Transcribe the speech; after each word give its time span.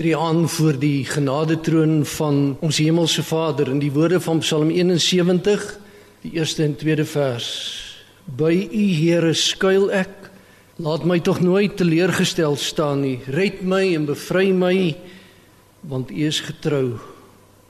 tree 0.00 0.16
aan 0.16 0.48
voor 0.48 0.78
die 0.80 1.04
genadetroon 1.04 2.06
van 2.08 2.56
ons 2.64 2.78
hemelse 2.80 3.20
Vader. 3.22 3.68
In 3.68 3.82
die 3.82 3.90
woorde 3.92 4.16
van 4.20 4.38
Psalm 4.40 4.70
71 4.72 5.64
die 6.22 6.30
eerste 6.38 6.62
en 6.64 6.72
tweede 6.76 7.04
vers. 7.04 7.48
By 8.24 8.54
u 8.72 8.84
Here 8.96 9.34
skuil 9.36 9.90
ek. 9.92 10.30
Laat 10.80 11.04
my 11.04 11.18
tog 11.20 11.42
nooit 11.44 11.76
teleurgestel 11.76 12.56
staan 12.56 13.02
nie. 13.04 13.18
Red 13.28 13.60
my 13.60 13.82
en 13.92 14.06
bevry 14.08 14.46
my 14.56 14.96
want 15.84 16.08
u 16.08 16.24
is 16.24 16.40
getrou. 16.48 16.96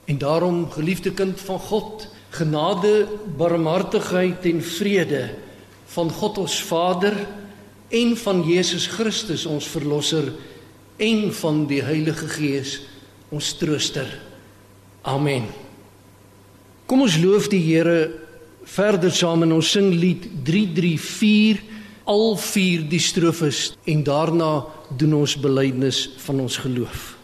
En 0.06 0.18
daarom 0.22 0.68
geliefde 0.70 1.10
kind 1.10 1.40
van 1.48 1.58
God 1.58 2.06
genade 2.30 3.08
barmhartigheid 3.38 4.46
en 4.52 4.62
vrede 4.62 5.24
van 5.96 6.14
God 6.20 6.38
ons 6.46 6.62
Vader 6.62 7.18
en 7.88 8.14
van 8.22 8.44
Jesus 8.46 8.86
Christus 8.86 9.48
ons 9.50 9.66
verlosser 9.66 10.30
en 11.00 11.30
van 11.32 11.64
die 11.70 11.80
Heilige 11.82 12.28
Gees 12.28 12.80
ons 13.32 13.52
trooster. 13.56 14.08
Amen. 15.02 15.46
Kom 16.90 17.06
ons 17.06 17.16
loof 17.22 17.48
die 17.48 17.62
Here 17.62 18.10
verder 18.68 19.12
saam 19.14 19.46
in 19.46 19.54
ons 19.56 19.70
singlied 19.72 20.26
334 20.44 21.62
al 22.10 22.34
vier 22.42 22.82
die 22.90 23.00
strofes 23.02 23.70
en 23.88 24.02
daarna 24.04 24.50
doen 24.98 25.20
ons 25.22 25.36
belydenis 25.38 26.08
van 26.24 26.42
ons 26.44 26.58
geloof. 26.60 27.19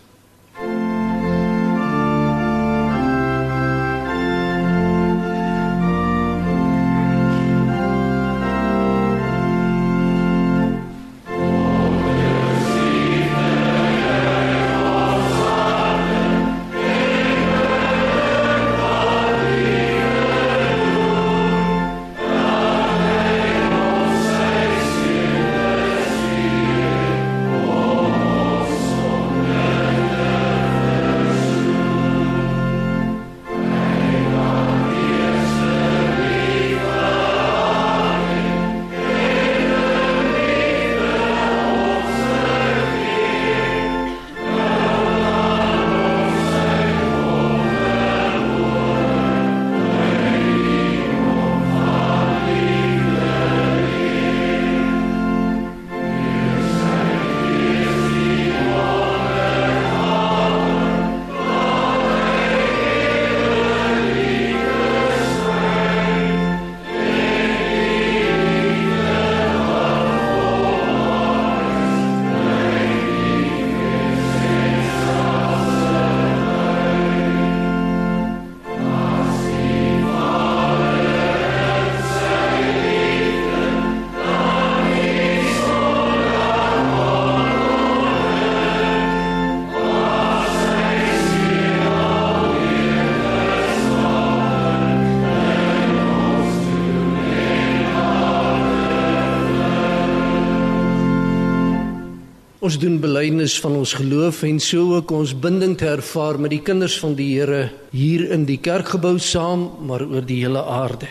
Ons 102.67 102.81
doen 102.83 102.97
belydenis 102.99 103.53
van 103.63 103.77
ons 103.79 103.93
geloof 103.95 104.41
en 104.43 104.57
so 104.59 104.97
ook 104.97 105.13
ons 105.15 105.31
binding 105.39 105.77
te 105.79 105.87
ervaar 105.87 106.35
met 106.43 106.51
die 106.51 106.63
kinders 106.67 106.97
van 106.99 107.13
die 107.15 107.29
Here 107.37 107.69
hier 107.93 108.25
in 108.35 108.43
die 108.49 108.57
kerkgebou 108.59 109.21
saam, 109.23 109.69
maar 109.87 110.03
oor 110.03 110.25
die 110.27 110.41
hele 110.41 110.65
aarde. 110.67 111.07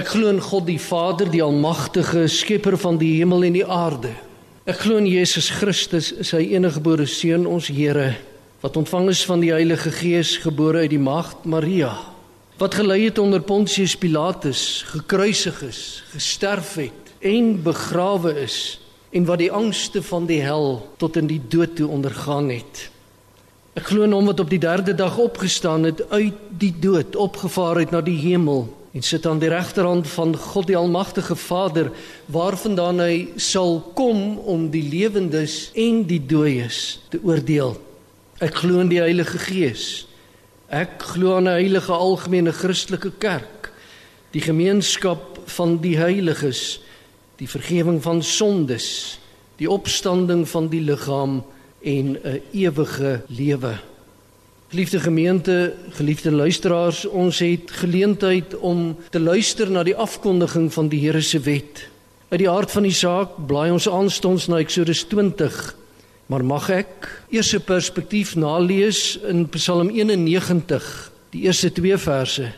Ek 0.00 0.08
glo 0.14 0.30
in 0.32 0.40
God 0.40 0.64
die 0.70 0.78
Vader, 0.80 1.28
die 1.28 1.42
almagtige 1.44 2.22
skepper 2.32 2.78
van 2.80 2.96
die 3.02 3.10
hemel 3.18 3.44
en 3.44 3.58
die 3.58 3.66
aarde. 3.66 4.14
Ek 4.64 4.86
glo 4.86 4.96
in 5.02 5.10
Jesus 5.10 5.50
Christus, 5.58 6.14
sy 6.24 6.40
eniggebore 6.56 7.04
seun, 7.04 7.44
ons 7.44 7.68
Here, 7.68 8.14
wat 8.64 8.80
ontvang 8.80 9.10
is 9.12 9.26
van 9.28 9.44
die 9.44 9.52
Heilige 9.52 9.92
Gees, 9.98 10.38
gebore 10.46 10.86
uit 10.86 10.94
die 10.94 11.02
maagd 11.02 11.44
Maria, 11.44 11.92
wat 12.56 12.80
gelei 12.80 13.02
het 13.02 13.20
onder 13.20 13.44
Pontius 13.44 13.98
Pilatus, 14.00 14.80
gekruisig 14.94 15.60
is, 15.68 15.84
gesterf 16.14 16.78
het 16.86 17.14
en 17.20 17.58
begrawe 17.68 18.32
is 18.46 18.78
en 19.16 19.24
wat 19.24 19.40
die 19.40 19.52
angste 19.52 20.02
van 20.04 20.26
die 20.28 20.42
hel 20.44 20.82
tot 21.00 21.16
in 21.16 21.28
die 21.30 21.40
dood 21.48 21.76
toe 21.78 21.88
ondergaan 21.88 22.50
het. 22.52 22.88
Ek 23.76 23.88
glo 23.88 24.04
in 24.04 24.12
hom 24.12 24.28
wat 24.28 24.40
op 24.40 24.50
die 24.52 24.60
3de 24.60 24.92
dag 24.96 25.16
opgestaan 25.20 25.88
het 25.88 26.02
uit 26.10 26.36
die 26.60 26.72
dood, 26.80 27.16
opgevaar 27.16 27.80
het 27.80 27.94
na 27.94 28.02
die 28.04 28.18
hemel 28.20 28.66
en 28.96 29.04
sit 29.04 29.26
aan 29.28 29.40
die 29.40 29.50
regterhand 29.52 30.08
van 30.08 30.32
God 30.36 30.68
die 30.70 30.76
almagtige 30.76 31.36
Vader, 31.36 31.90
waarvandaan 32.32 33.02
hy 33.04 33.16
sal 33.36 33.82
kom 33.96 34.38
om 34.48 34.70
die 34.72 34.84
lewendes 34.88 35.70
en 35.76 36.06
die 36.08 36.22
dooies 36.24 36.98
te 37.12 37.20
oordeel. 37.20 37.74
Ek 38.40 38.56
glo 38.62 38.80
in 38.80 38.88
die 38.92 39.02
Heilige 39.02 39.40
Gees. 39.40 40.06
Ek 40.72 40.96
glo 41.12 41.36
aan 41.36 41.48
'n 41.48 41.60
heilige 41.60 41.92
algemene 41.92 42.52
Christelike 42.52 43.12
kerk, 43.18 43.72
die 44.32 44.40
gemeenskap 44.40 45.40
van 45.46 45.78
die 45.80 45.96
heiliges 45.96 46.80
die 47.36 47.48
vergifnis 47.48 48.02
van 48.02 48.22
sondes, 48.22 49.18
die 49.60 49.68
opstanding 49.70 50.44
van 50.48 50.68
die 50.72 50.80
liggaam 50.80 51.42
en 51.82 52.16
'n 52.16 52.40
ewige 52.52 53.22
lewe. 53.28 53.78
Geliefde 54.68 55.00
gemeente, 55.00 55.74
geliefde 55.90 56.32
luisteraars, 56.32 57.04
ons 57.06 57.38
het 57.38 57.70
geleentheid 57.70 58.56
om 58.56 58.96
te 59.10 59.20
luister 59.20 59.70
na 59.70 59.82
die 59.82 59.96
afkondiging 59.96 60.72
van 60.72 60.88
die 60.88 61.00
Here 61.00 61.20
se 61.20 61.38
wet. 61.40 61.88
Uit 62.28 62.38
die 62.38 62.50
aard 62.50 62.70
van 62.70 62.82
die 62.82 62.92
saak 62.92 63.46
blaai 63.46 63.70
ons 63.70 63.88
aanstonds 63.88 64.46
na 64.46 64.58
Eksodus 64.58 65.04
20. 65.06 65.76
Maar 66.26 66.44
mag 66.44 66.70
ek 66.70 67.22
eers 67.30 67.54
'n 67.54 67.62
perspektief 67.62 68.34
nalees 68.34 69.18
in 69.22 69.48
Psalm 69.48 69.88
91, 69.88 71.12
die 71.30 71.42
eerste 71.42 71.72
2 71.72 71.98
verse, 71.98 72.52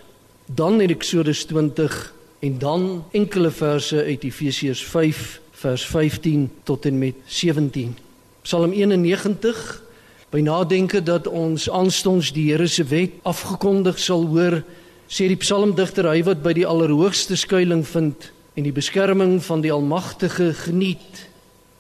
dan 0.47 0.81
in 0.81 0.91
Eksodus 0.91 1.45
20 1.45 2.15
en 2.39 2.59
dan 2.59 3.05
enkele 3.11 3.51
verse 3.51 4.05
uit 4.05 4.25
Efesiërs 4.25 4.85
5 4.85 5.41
vers 5.51 5.87
15 5.87 6.51
tot 6.63 6.85
en 6.87 6.99
met 6.99 7.15
17. 7.27 7.97
Psalm 8.43 8.73
91 8.73 9.83
by 10.31 10.43
nadenke 10.45 11.03
dat 11.03 11.27
ons 11.27 11.71
aanstonds 11.71 12.31
die 12.37 12.51
Here 12.51 12.69
se 12.69 12.85
wet 12.85 13.17
afgekondig 13.27 13.99
sal 13.99 14.27
hoor, 14.29 14.61
sê 15.09 15.27
die 15.31 15.41
psalmdigter 15.41 16.07
hy 16.07 16.21
wat 16.27 16.45
by 16.45 16.53
die 16.55 16.67
allerhoogste 16.69 17.37
skuilings 17.37 17.91
vind 17.97 18.31
en 18.55 18.69
die 18.69 18.75
beskerming 18.77 19.39
van 19.43 19.65
die 19.65 19.73
Almagtige 19.73 20.53
geniet. 20.67 21.25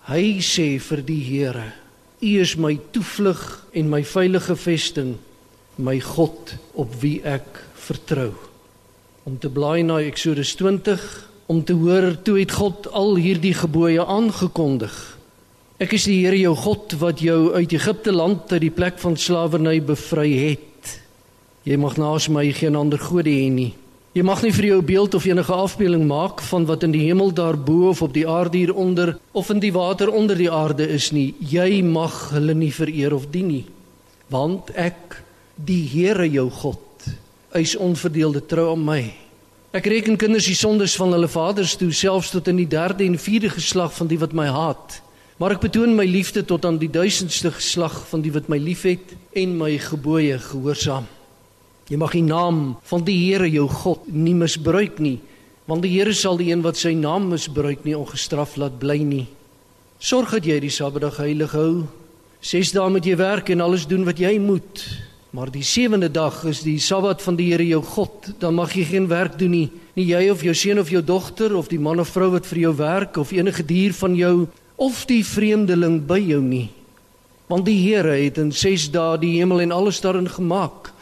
Hy 0.08 0.40
sê 0.43 0.78
vir 0.81 1.05
die 1.05 1.20
Here: 1.28 1.69
U 2.25 2.34
is 2.40 2.56
my 2.56 2.78
toevlug 2.90 3.44
en 3.76 3.93
my 3.93 4.02
veilige 4.02 4.56
vesting, 4.56 5.16
my 5.76 6.00
God 6.00 6.56
op 6.75 6.99
wie 7.05 7.20
ek 7.22 7.66
vertrou 7.78 8.47
om 9.28 9.36
te 9.36 9.50
blaai 9.52 9.82
na 9.84 9.98
Eksodus 10.00 10.54
20 10.56 11.02
om 11.52 11.60
te 11.64 11.75
hoor 11.76 12.14
toe 12.25 12.38
het 12.38 12.52
God 12.56 12.86
al 12.96 13.19
hierdie 13.20 13.52
gebooie 13.56 14.00
aangekondig. 14.00 14.94
Ek 15.84 15.92
is 15.98 16.06
die 16.08 16.22
Here 16.22 16.38
jou 16.40 16.54
God 16.56 16.94
wat 17.02 17.20
jou 17.20 17.52
uit 17.52 17.75
Egipte 17.76 18.14
land 18.14 18.48
uit 18.54 18.62
die 18.64 18.72
plek 18.72 18.96
van 19.02 19.19
slawerny 19.20 19.82
bevry 19.84 20.30
het. 20.40 20.94
Jy 21.69 21.76
mag 21.76 21.98
naas 22.00 22.30
my 22.32 22.46
geen 22.56 22.78
ander 22.78 23.00
gode 23.00 23.28
hê 23.28 23.52
nie. 23.52 23.75
Jy 24.16 24.25
mag 24.25 24.40
nie 24.42 24.54
vir 24.56 24.70
jou 24.70 24.80
beeld 24.94 25.14
of 25.14 25.28
enige 25.28 25.60
afbeelding 25.60 26.08
maak 26.08 26.40
van 26.48 26.64
wat 26.70 26.88
in 26.88 26.96
die 26.96 27.04
hemel 27.04 27.28
daarbo 27.36 27.92
of 27.92 28.00
op 28.02 28.16
die 28.16 28.24
aarde 28.24 28.62
hieronder 28.62 29.16
of 29.36 29.52
in 29.52 29.60
die 29.60 29.74
water 29.76 30.08
onder 30.08 30.40
die 30.40 30.50
aarde 30.50 30.88
is 30.88 31.12
nie. 31.12 31.34
Jy 31.38 31.82
mag 31.84 32.31
hulle 32.32 32.56
nie 32.56 32.72
vereer 32.72 33.12
of 33.14 33.28
dien 33.34 33.52
nie. 33.52 33.64
Want 34.32 34.72
ek, 34.72 35.20
die 35.54 35.84
Here 35.92 36.24
jou 36.32 36.48
God, 36.48 36.81
eis 37.58 37.75
onverdeelde 37.76 38.44
trou 38.46 38.70
aan 38.72 38.84
my. 38.87 39.02
Ek 39.76 39.84
reken 39.90 40.16
kinders 40.16 40.46
die 40.49 40.56
sondes 40.56 40.94
van 40.96 41.12
hulle 41.12 41.28
vaders 41.28 41.75
toe 41.76 41.90
selfs 41.93 42.31
tot 42.32 42.49
in 42.49 42.56
die 42.56 42.70
derde 42.70 43.05
en 43.05 43.19
vierde 43.20 43.50
geslag 43.52 43.93
van 43.99 44.08
die 44.08 44.19
wat 44.20 44.32
my 44.32 44.46
haat. 44.49 45.02
Maar 45.38 45.55
ek 45.55 45.66
betoon 45.66 45.93
my 45.94 46.06
liefde 46.08 46.43
tot 46.43 46.64
aan 46.66 46.81
die 46.81 46.90
duisendste 46.90 47.52
geslag 47.55 47.94
van 48.08 48.25
die 48.25 48.32
wat 48.34 48.49
my 48.50 48.56
liefhet 48.58 49.12
en 49.37 49.58
my 49.60 49.75
gebooie 49.78 50.38
gehoorsaam. 50.43 51.06
Jy 51.88 51.99
mag 52.00 52.16
die 52.16 52.25
naam 52.25 52.62
van 52.88 53.05
die 53.05 53.16
Here 53.16 53.46
jou 53.49 53.69
God 53.70 54.08
nie 54.10 54.34
misbruik 54.37 54.99
nie, 55.05 55.19
want 55.70 55.84
die 55.84 55.93
Here 55.94 56.12
sal 56.16 56.40
die 56.40 56.50
een 56.50 56.64
wat 56.64 56.81
sy 56.81 56.94
naam 56.96 57.28
misbruik 57.31 57.84
nie 57.87 57.96
ongestraf 57.96 58.56
laat 58.60 58.81
bly 58.81 58.99
nie. 59.05 59.26
Sorg 60.00 60.34
dat 60.37 60.49
jy 60.49 60.58
die 60.64 60.72
Sabbatdag 60.72 61.20
heilig 61.22 61.52
hou. 61.56 61.87
Ses 62.40 62.75
dae 62.75 62.90
moet 62.90 63.06
jy 63.06 63.16
werk 63.19 63.52
en 63.55 63.64
alles 63.64 63.87
doen 63.88 64.05
wat 64.08 64.20
jy 64.20 64.37
moet. 64.43 64.84
Maar 65.30 65.50
die 65.52 65.64
sewende 65.64 66.08
dag 66.08 66.40
is 66.48 66.62
die 66.64 66.78
Sabbat 66.80 67.20
van 67.20 67.36
die 67.36 67.50
Here 67.50 67.64
jou 67.66 67.82
God. 67.84 68.30
Dan 68.40 68.56
mag 68.56 68.72
jy 68.72 68.86
geen 68.88 69.08
werk 69.10 69.36
doen 69.38 69.52
nie. 69.52 69.66
Nie 69.98 70.06
jy 70.08 70.22
of 70.32 70.42
jou 70.44 70.54
seun 70.56 70.80
of 70.80 70.88
jou 70.88 71.02
dogter 71.04 71.52
of 71.56 71.69
die 71.69 71.80
man 71.80 72.00
of 72.00 72.14
vrou 72.14 72.30
wat 72.32 72.46
vir 72.48 72.62
jou 72.62 72.72
werk 72.78 73.19
of 73.20 73.34
enige 73.36 73.66
dier 73.69 73.92
van 73.98 74.14
jou 74.16 74.46
of 74.80 75.02
die 75.10 75.20
vreemdeling 75.26 76.00
by 76.08 76.20
jou 76.22 76.40
nie. 76.40 76.69
Want 77.48 77.66
die 77.69 77.76
Here 77.76 78.14
het 78.16 78.38
in 78.40 78.52
6 78.52 78.88
dae 78.94 79.19
die 79.20 79.34
hemel 79.36 79.60
en 79.66 79.75
alles 79.76 80.00
daarin 80.00 80.30
gemaak. 80.32 80.92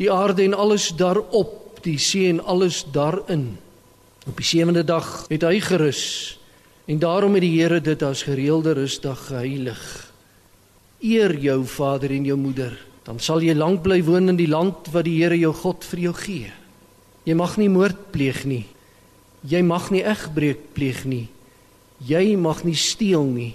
Die 0.00 0.08
aarde 0.12 0.46
en 0.46 0.56
alles 0.56 0.88
daarop, 0.96 1.82
die 1.84 1.98
see 2.00 2.30
en 2.30 2.40
alles 2.40 2.84
daarin. 2.92 3.58
Op 4.24 4.40
die 4.40 4.48
sewende 4.48 4.84
dag 4.84 5.26
het 5.28 5.44
hy 5.44 5.60
gerus. 5.60 6.38
En 6.88 6.98
daarom 6.98 7.36
het 7.36 7.44
die 7.44 7.52
Here 7.58 7.82
dit 7.84 8.02
as 8.02 8.24
gereelde 8.24 8.78
rusdag 8.80 9.28
geheilig. 9.28 9.84
Eer 11.04 11.36
jou 11.36 11.60
vader 11.68 12.16
en 12.16 12.24
jou 12.32 12.40
moeder 12.40 12.72
dan 13.04 13.20
sal 13.20 13.42
jy 13.44 13.54
lank 13.54 13.82
bly 13.84 14.00
woon 14.04 14.32
in 14.32 14.36
die 14.36 14.48
land 14.48 14.88
wat 14.92 15.04
die 15.04 15.18
Here 15.20 15.36
jou 15.36 15.52
God 15.52 15.84
vir 15.84 16.00
jou 16.00 16.14
gee. 16.16 16.52
Jy 17.24 17.34
mag 17.34 17.56
nie 17.60 17.68
moord 17.68 18.12
pleeg 18.12 18.44
nie. 18.48 18.64
Jy 19.44 19.60
mag 19.62 19.90
nie 19.92 20.02
egbreek 20.04 20.72
pleeg 20.76 21.04
nie. 21.04 21.28
Jy 22.04 22.36
mag 22.36 22.64
nie 22.64 22.76
steel 22.76 23.24
nie. 23.28 23.54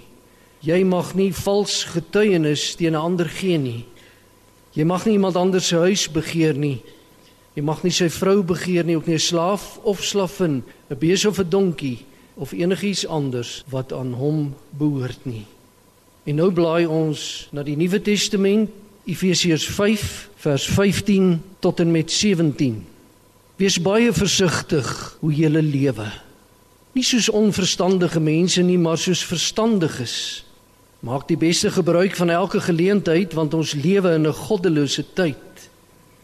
Jy 0.62 0.84
mag 0.84 1.14
nie 1.16 1.30
vals 1.32 1.84
getuienis 1.88 2.76
teen 2.76 2.94
'n 2.94 3.00
ander 3.00 3.28
gee 3.28 3.58
nie. 3.58 3.86
Jy 4.74 4.84
mag 4.84 5.06
nie 5.06 5.14
iemand 5.14 5.36
anders 5.36 5.66
se 5.68 5.76
huis 5.76 6.06
begeer 6.06 6.54
nie. 6.54 6.82
Jy 7.56 7.62
mag 7.62 7.82
nie 7.82 7.90
sy 7.90 8.08
vrou 8.08 8.42
begeer 8.42 8.84
nie, 8.84 8.96
ook 8.96 9.06
nie 9.06 9.14
'n 9.14 9.18
slaaf 9.18 9.78
of 9.82 10.04
slavin, 10.04 10.62
'n 10.90 10.98
bees 10.98 11.24
of 11.24 11.38
'n 11.40 11.50
donkie 11.50 11.98
of 12.36 12.52
enigiets 12.52 13.06
anders 13.06 13.64
wat 13.68 13.92
aan 13.92 14.12
hom 14.12 14.54
behoort 14.70 15.26
nie. 15.26 15.46
En 16.24 16.36
nou 16.36 16.50
blaai 16.50 16.86
ons 16.86 17.48
na 17.52 17.62
die 17.62 17.76
Nuwe 17.76 18.00
Testament 18.02 18.70
Efesiërs 19.10 19.66
5 19.74 20.28
vers 20.44 20.64
15 20.70 21.42
tot 21.58 21.80
en 21.80 21.90
met 21.90 22.10
17. 22.12 22.76
Wees 23.58 23.78
baie 23.82 24.12
versigtig 24.14 24.86
hoe 25.20 25.32
jy 25.34 25.50
lewe. 25.50 26.06
Nie 26.94 27.04
soos 27.06 27.28
onverstandige 27.28 28.20
mense 28.20 28.62
nie, 28.62 28.78
maar 28.78 28.98
soos 28.98 29.24
verstandiges. 29.26 30.44
Maak 31.00 31.26
die 31.28 31.38
beste 31.38 31.70
gebruik 31.70 32.16
van 32.16 32.30
elke 32.30 32.60
geleentheid 32.60 33.34
want 33.34 33.54
ons 33.54 33.74
lewe 33.74 34.14
in 34.14 34.26
'n 34.26 34.32
goddelose 34.32 35.04
tyd. 35.14 35.68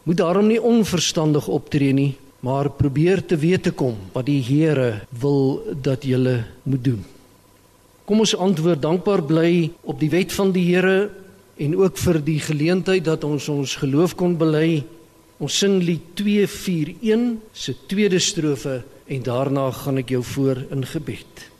Moet 0.04 0.16
daarom 0.16 0.46
nie 0.46 0.62
onverstandig 0.62 1.48
optree 1.48 1.92
nie, 1.92 2.16
maar 2.40 2.70
probeer 2.70 3.24
te 3.26 3.36
weet 3.36 3.62
te 3.62 3.70
kom 3.70 3.96
wat 4.12 4.26
die 4.26 4.42
Here 4.42 5.00
wil 5.10 5.62
dat 5.82 6.04
jy 6.04 6.44
moet 6.62 6.84
doen. 6.84 7.04
Kom 8.04 8.18
ons 8.18 8.36
antwoord 8.36 8.82
dankbaar 8.82 9.22
bly 9.22 9.72
op 9.82 10.00
die 10.00 10.10
wet 10.10 10.32
van 10.32 10.52
die 10.52 10.74
Here 10.74 11.10
en 11.56 11.76
ook 11.76 11.98
vir 11.98 12.20
die 12.24 12.40
geleentheid 12.40 13.04
dat 13.04 13.24
ons 13.24 13.48
ons 13.48 13.76
geloof 13.80 14.14
kon 14.14 14.36
bely. 14.36 14.84
Ons 15.40 15.58
sing 15.58 15.80
lied 15.84 16.14
241 16.16 17.40
se 17.52 17.74
tweede 17.88 18.20
strofe 18.20 18.82
en 19.06 19.22
daarna 19.22 19.70
gaan 19.72 20.00
ek 20.02 20.14
jou 20.16 20.22
voor 20.34 20.64
in 20.72 20.84
gebed. 20.86 21.55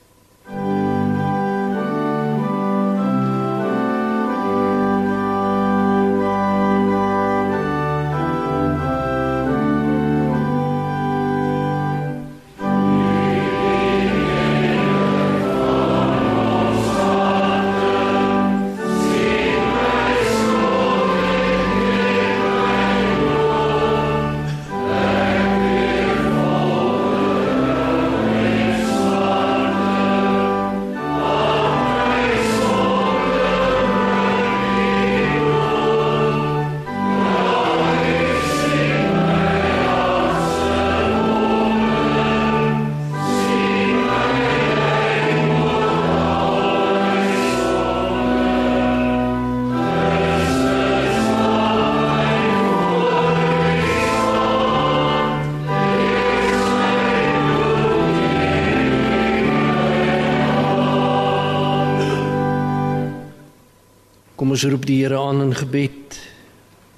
Ons 64.56 64.70
roep 64.72 64.86
die 64.88 65.02
Here 65.02 65.18
aan 65.20 65.42
in 65.44 65.52
gebed. 65.52 66.14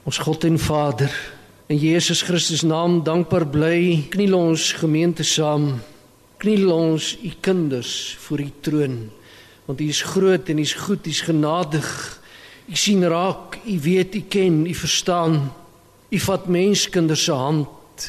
Ons 0.07 0.21
God 0.23 0.45
en 0.47 0.61
Vader, 0.63 1.11
in 1.67 1.81
Jesus 1.81 2.21
Christus 2.23 2.63
naam 2.63 3.01
dankbaar 3.03 3.49
bly, 3.51 4.05
kniel 4.13 4.37
ons 4.39 4.69
gemeente 4.79 5.27
saam. 5.27 5.73
Kniel 6.39 6.71
ons 6.71 7.17
u 7.19 7.33
kinders 7.43 8.15
voor 8.23 8.45
u 8.45 8.47
troon, 8.63 8.95
want 9.67 9.83
u 9.83 9.89
is 9.91 10.05
groot 10.07 10.47
en 10.47 10.63
u 10.63 10.67
is 10.69 10.77
goed, 10.79 11.03
u 11.03 11.11
is 11.11 11.25
genadig. 11.27 11.91
U 12.71 12.79
sien 12.79 13.03
raak, 13.11 13.59
u 13.67 13.81
weet, 13.89 14.15
u 14.15 14.23
ken, 14.31 14.63
u 14.63 14.79
verstaan. 14.79 15.41
U 16.15 16.25
vat 16.29 16.47
menskinders 16.47 17.27
se 17.27 17.35
hand. 17.35 18.09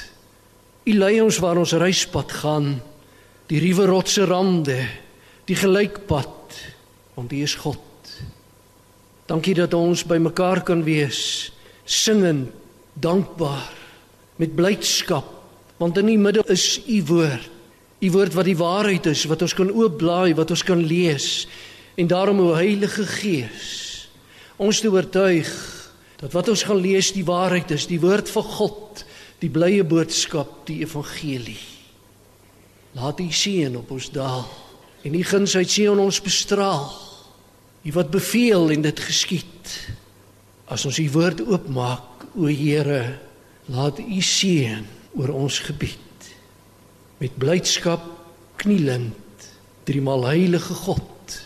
U 0.86 0.94
lei 0.94 1.16
ons 1.26 1.42
waar 1.42 1.58
ons 1.58 1.74
reispad 1.74 2.38
gaan, 2.46 2.76
die 3.50 3.66
ruwe 3.66 3.90
rotse 3.90 4.30
rande, 4.30 4.78
die 5.50 5.58
gelykpad, 5.58 6.66
want 7.18 7.34
u 7.34 7.46
is 7.50 7.58
God. 7.66 7.89
Dankie 9.30 9.54
dat 9.54 9.76
ons 9.78 10.02
bymekaar 10.10 10.64
kan 10.66 10.82
wees, 10.84 11.52
singend, 11.86 12.50
dankbaar, 12.98 13.70
met 14.42 14.56
blydskap, 14.58 15.28
want 15.78 15.98
in 16.02 16.10
die 16.10 16.20
middel 16.20 16.48
is 16.50 16.80
u 16.88 17.04
woord. 17.06 17.50
U 18.00 18.12
woord 18.16 18.34
wat 18.34 18.48
die 18.48 18.58
waarheid 18.58 19.10
is, 19.12 19.26
wat 19.28 19.44
ons 19.44 19.54
kan 19.54 19.70
oopblaai, 19.72 20.32
wat 20.38 20.54
ons 20.56 20.64
kan 20.64 20.80
lees. 20.80 21.44
En 22.00 22.08
daarom 22.08 22.40
o 22.40 22.54
Heilige 22.56 23.04
Gees, 23.04 24.08
ons 24.56 24.80
te 24.80 24.88
oortuig 24.92 25.50
dat 26.20 26.32
wat 26.36 26.50
ons 26.52 26.64
gaan 26.68 26.80
lees 26.80 27.12
die 27.16 27.26
waarheid 27.28 27.72
is, 27.76 27.88
die 27.88 28.00
woord 28.00 28.32
van 28.32 28.48
God, 28.56 29.04
die 29.44 29.52
blye 29.52 29.84
boodskap, 29.88 30.66
die 30.68 30.80
evangelie. 30.84 31.60
Laat 32.96 33.20
U 33.20 33.28
seën 33.32 33.76
op 33.80 33.92
ons 33.96 34.10
daal 34.16 34.48
en 35.04 35.16
U 35.16 35.22
guns 35.24 35.56
uit 35.56 35.72
Sion 35.72 36.00
ons 36.02 36.24
bestraal. 36.24 37.09
U 37.84 37.92
wat 37.96 38.12
beveel 38.12 38.72
en 38.76 38.84
dit 38.84 39.00
geskied. 39.00 39.74
As 40.70 40.86
ons 40.86 41.00
u 41.00 41.08
woord 41.14 41.42
oopmaak, 41.48 42.28
o 42.36 42.50
Here, 42.52 43.18
laat 43.72 44.00
u 44.00 44.22
seën 44.22 44.86
oor 45.18 45.34
ons 45.34 45.60
gebied. 45.66 46.30
Met 47.20 47.38
blydskap 47.40 48.04
knielend, 48.60 49.48
driemaal 49.88 50.28
heilige 50.30 50.74
God, 50.84 51.38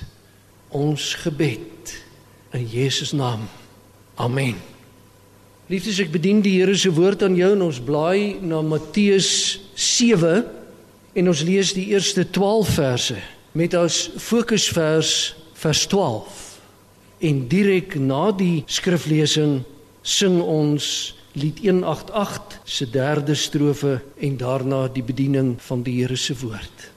ons 0.74 1.14
gebed 1.24 1.94
in 2.54 2.66
Jesus 2.68 3.14
naam. 3.14 3.46
Amen. 4.16 4.58
Liefdes, 5.72 6.02
ek 6.04 6.12
bedien 6.14 6.42
die 6.44 6.58
Here 6.60 6.76
se 6.78 6.92
woord 6.94 7.24
aan 7.26 7.38
jou 7.38 7.54
en 7.56 7.64
ons 7.70 7.80
blaai 7.82 8.42
na 8.44 8.62
Matteus 8.66 9.62
7 9.80 10.44
en 11.14 11.30
ons 11.32 11.44
lees 11.46 11.72
die 11.78 11.88
eerste 11.94 12.26
12 12.36 12.74
verse 12.76 13.18
met 13.58 13.78
as 13.78 14.10
fokusvers 14.22 15.14
vers 15.64 15.88
12. 15.88 16.40
En 17.24 17.44
direk 17.48 17.96
na 17.96 18.32
die 18.36 18.64
skriflesing 18.68 19.62
sing 20.04 20.42
ons 20.42 20.86
lied 21.40 21.62
188 21.64 22.58
se 22.68 22.88
derde 22.92 23.36
strofe 23.40 24.02
en 24.20 24.36
daarna 24.38 24.86
die 24.92 25.06
bediening 25.06 25.56
van 25.64 25.86
die 25.86 25.96
Here 26.02 26.20
se 26.20 26.36
woord. 26.42 26.90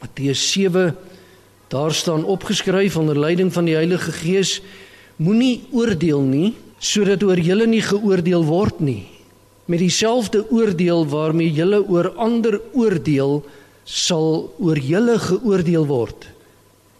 Matteus 0.00 0.42
7 0.52 0.94
daar 1.68 1.92
staan 1.92 2.24
opgeskryf 2.24 2.96
onder 2.96 3.18
leiding 3.18 3.52
van 3.52 3.68
die 3.68 3.76
Heilige 3.76 4.12
Gees 4.12 4.60
moenie 5.16 5.64
oordeel 5.72 6.22
nie 6.24 6.54
sodat 6.78 7.22
oor 7.24 7.40
julle 7.40 7.66
nie 7.66 7.82
geoordeel 7.84 8.44
word 8.48 8.80
nie 8.84 9.04
met 9.70 9.80
dieselfde 9.80 10.44
oordeel 10.52 11.06
waarmee 11.08 11.52
julle 11.56 11.80
oor 11.88 12.10
ander 12.20 12.60
oordeel 12.76 13.40
sal 13.84 14.52
oor 14.60 14.78
julle 14.78 15.16
geoordeel 15.18 15.88
word 15.88 16.28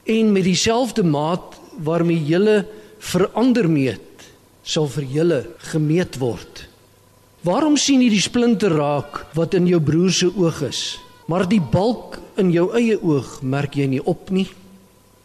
en 0.05 0.33
met 0.33 0.45
dieselfde 0.45 1.03
maat 1.03 1.57
waarmee 1.83 2.25
julle 2.25 2.65
verander 2.99 3.69
meet, 3.71 4.29
sal 4.63 4.89
vir 4.89 5.05
julle 5.05 5.41
gemeet 5.71 6.19
word. 6.21 6.65
Waarom 7.45 7.77
sien 7.77 8.01
jy 8.01 8.09
die 8.15 8.25
splinter 8.25 8.73
raak 8.73 9.27
wat 9.37 9.57
in 9.57 9.67
jou 9.69 9.81
broer 9.85 10.13
se 10.13 10.31
oog 10.33 10.63
is, 10.65 10.97
maar 11.29 11.45
die 11.49 11.61
balk 11.61 12.19
in 12.41 12.53
jou 12.53 12.71
eie 12.77 12.97
oog 13.01 13.43
merk 13.43 13.77
jy 13.77 13.89
nie 13.97 14.01
op 14.01 14.31
nie? 14.33 14.49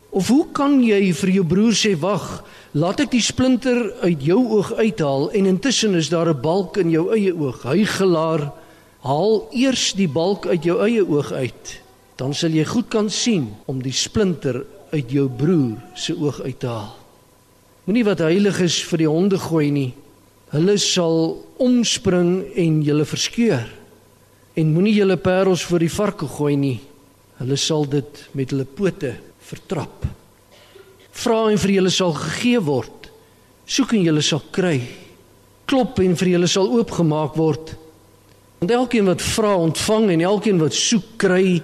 Of 0.09 0.27
hoe 0.33 0.45
kan 0.55 0.79
jy 0.83 1.13
vir 1.13 1.31
jou 1.37 1.45
broer 1.45 1.75
sê 1.77 1.93
wag, 1.99 2.41
laat 2.73 2.99
ek 3.03 3.11
die 3.13 3.23
splinter 3.23 3.91
uit 4.01 4.23
jou 4.25 4.39
oog 4.57 4.73
uithaal 4.79 5.29
en 5.37 5.47
intussen 5.53 5.95
is 5.95 6.09
daar 6.09 6.29
'n 6.33 6.41
balk 6.41 6.77
in 6.77 6.89
jou 6.89 7.13
eie 7.13 7.33
oog. 7.33 7.63
Hy 7.63 7.85
gelaar, 7.85 8.51
haal 9.03 9.47
eers 9.53 9.93
die 9.93 10.07
balk 10.07 10.47
uit 10.47 10.63
jou 10.63 10.81
eie 10.81 11.05
oog 11.05 11.31
uit, 11.31 11.81
dan 12.19 12.35
sal 12.35 12.51
jy 12.51 12.65
goed 12.67 12.89
kan 12.91 13.07
sien 13.07 13.47
om 13.71 13.79
die 13.79 13.95
splinter 13.95 14.59
uit 14.91 15.11
jou 15.13 15.29
broer 15.31 15.79
se 15.95 16.15
oog 16.17 16.41
uit 16.43 16.57
te 16.59 16.67
haal. 16.67 16.95
Moenie 17.87 18.03
wat 18.05 18.21
heilig 18.25 18.59
is 18.65 18.75
vir 18.85 19.05
die 19.05 19.09
honde 19.09 19.39
gooi 19.39 19.69
nie. 19.71 19.89
Hulle 20.51 20.75
sal 20.81 21.39
omspring 21.63 22.43
en 22.59 22.81
julle 22.85 23.05
verskeur. 23.07 23.65
En 24.59 24.75
moenie 24.75 24.97
julle 24.97 25.17
parels 25.21 25.63
vir 25.69 25.85
die 25.85 25.93
varke 25.93 26.27
gooi 26.27 26.57
nie. 26.59 26.77
Hulle 27.39 27.57
sal 27.57 27.87
dit 27.87 28.23
met 28.35 28.51
hulle 28.51 28.67
pote 28.67 29.15
vertrap. 29.49 30.03
Vra 31.19 31.41
en 31.49 31.59
vir 31.61 31.77
julle 31.77 31.93
sal 31.93 32.13
gegee 32.17 32.59
word. 32.59 33.07
Soek 33.69 33.95
en 33.95 34.07
julle 34.09 34.25
sal 34.25 34.43
kry. 34.51 34.77
Klop 35.69 36.01
en 36.03 36.17
vir 36.19 36.35
julle 36.35 36.49
sal 36.51 36.67
oopgemaak 36.75 37.37
word. 37.39 37.77
Want 38.59 38.73
elkeen 38.75 39.07
wat 39.07 39.23
vra, 39.23 39.53
ontvang 39.55 40.09
en 40.17 40.25
elkeen 40.33 40.59
wat 40.59 40.75
soek, 40.75 41.13
kry 41.21 41.61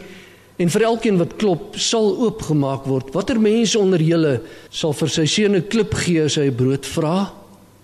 en 0.58 0.70
vir 0.70 0.86
elkeen 0.88 1.18
wat 1.20 1.36
klop, 1.38 1.76
sal 1.76 2.14
oopgemaak 2.26 2.86
word. 2.88 3.12
Watter 3.14 3.40
mense 3.40 3.80
onder 3.80 4.02
julle 4.02 4.40
sal 4.70 4.94
vir 4.94 5.10
sy 5.10 5.26
seun 5.26 5.56
'n 5.56 5.68
klip 5.68 5.94
gee 5.94 6.24
as 6.24 6.36
hy 6.36 6.50
brood 6.50 6.86
vra 6.86 7.32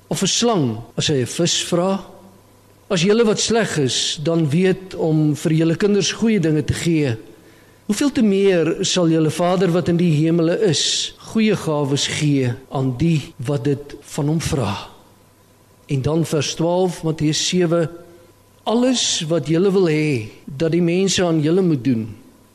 of 0.10 0.24
'n 0.24 0.28
slang 0.28 0.78
as 0.98 1.08
hy 1.08 1.22
'n 1.22 1.26
vis 1.26 1.64
vra? 1.64 2.00
As 2.90 3.04
julle 3.04 3.24
wat 3.24 3.40
sleg 3.40 3.78
is, 3.78 4.20
dan 4.24 4.50
weet 4.50 4.96
om 4.96 5.36
vir 5.36 5.52
julle 5.52 5.76
kinders 5.76 6.12
goeie 6.12 6.40
dinge 6.40 6.64
te 6.64 6.74
gee, 6.74 7.18
Hoeveel 7.92 8.12
te 8.16 8.22
meer 8.24 8.70
sal 8.88 9.10
julle 9.12 9.28
Vader 9.36 9.68
wat 9.76 9.90
in 9.92 9.98
die 10.00 10.14
hemele 10.16 10.54
is, 10.64 11.12
goeie 11.34 11.58
gawes 11.60 12.06
gee 12.08 12.54
aan 12.72 12.94
die 12.96 13.34
wat 13.44 13.66
dit 13.68 13.96
van 14.14 14.30
hom 14.32 14.40
vra. 14.40 14.70
En 15.92 16.06
dan 16.06 16.24
vers 16.24 16.54
12 16.56 17.02
Matteus 17.04 17.42
7 17.50 17.90
Alles 18.64 19.26
wat 19.28 19.50
julle 19.52 19.74
wil 19.76 19.90
hê 19.92 20.30
dat 20.46 20.72
die 20.72 20.84
mense 20.86 21.20
aan 21.26 21.42
julle 21.44 21.66
moet 21.66 21.84
doen, 21.84 22.06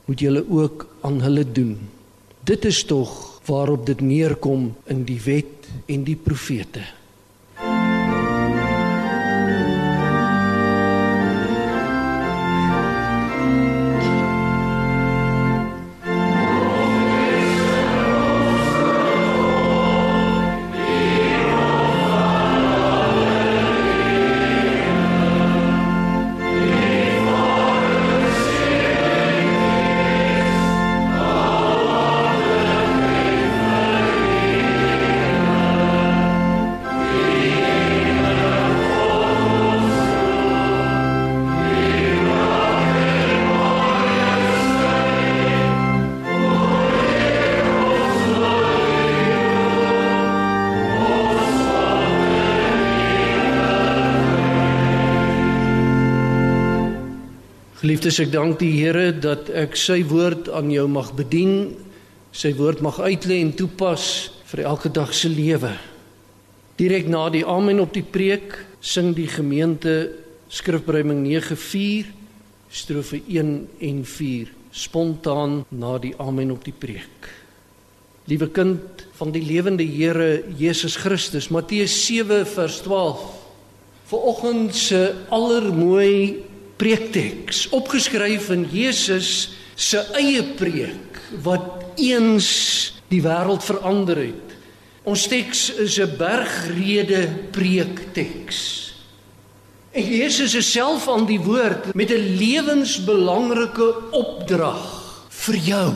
moet 0.07 0.21
julle 0.23 0.45
ook 0.49 0.87
aan 1.01 1.21
hulle 1.21 1.45
doen. 1.53 1.79
Dit 2.47 2.65
is 2.65 2.85
tog 2.85 3.41
waarop 3.47 3.87
dit 3.87 4.01
neerkom 4.01 4.71
in 4.85 5.05
die 5.05 5.21
wet 5.25 5.67
en 5.87 6.05
die 6.07 6.17
profete. 6.17 6.83
Geliefdes, 58.07 58.23
ek 58.23 58.37
dank 58.37 58.61
die 58.61 58.71
Here 58.71 59.09
dat 59.11 59.49
ek 59.51 59.73
sy 59.75 59.97
woord 60.07 60.47
aan 60.55 60.69
jou 60.71 60.85
mag 60.87 61.09
bedien, 61.19 61.73
sy 62.31 62.53
woord 62.55 62.79
mag 62.79 63.01
uitlê 63.03 63.41
en 63.43 63.51
toepas 63.51 64.05
vir 64.47 64.63
elke 64.71 64.93
dag 64.95 65.11
se 65.11 65.27
lewe. 65.27 65.73
Direk 66.79 67.11
na 67.11 67.25
die 67.35 67.43
amen 67.43 67.83
op 67.83 67.91
die 67.97 68.05
preek 68.07 68.55
sing 68.79 69.11
die 69.17 69.27
gemeente 69.27 69.97
skrifbreuming 70.47 71.25
9:4 71.27 72.07
strofe 72.71 73.25
1 73.27 73.51
en 73.91 73.99
4 74.07 74.55
spontaan 74.71 75.65
na 75.75 75.99
die 75.99 76.15
amen 76.23 76.55
op 76.55 76.63
die 76.63 76.79
preek. 76.79 77.27
Liewe 78.31 78.53
kind 78.55 79.03
van 79.19 79.35
die 79.35 79.43
lewende 79.43 79.83
Here 79.83 80.45
Jesus 80.55 80.95
Christus, 80.95 81.51
Matteus 81.51 82.07
7 82.07 82.47
vers 82.47 82.83
12. 82.87 83.27
Vanoggend 84.07 84.77
se 84.79 85.15
allermooi 85.27 86.46
preekteks 86.77 87.67
opgeskryf 87.77 88.51
in 88.55 88.67
Jesus 88.73 89.57
se 89.77 90.01
eie 90.17 90.43
preek 90.57 91.21
wat 91.45 91.97
eens 92.01 92.49
die 93.11 93.23
wêreld 93.25 93.65
verander 93.65 94.19
het. 94.21 94.55
Ons 95.07 95.29
teks 95.31 95.71
is 95.79 95.99
'n 95.99 96.17
bergrede 96.19 97.29
preekteks. 97.53 98.93
En 99.93 100.03
Jesus 100.03 100.55
is 100.55 100.73
self 100.73 101.09
aan 101.09 101.27
die 101.27 101.41
woord 101.41 101.95
met 101.95 102.11
'n 102.11 102.37
lewensbelangrike 102.37 104.13
opdrag 104.13 104.85
vir 105.29 105.57
jou. 105.57 105.95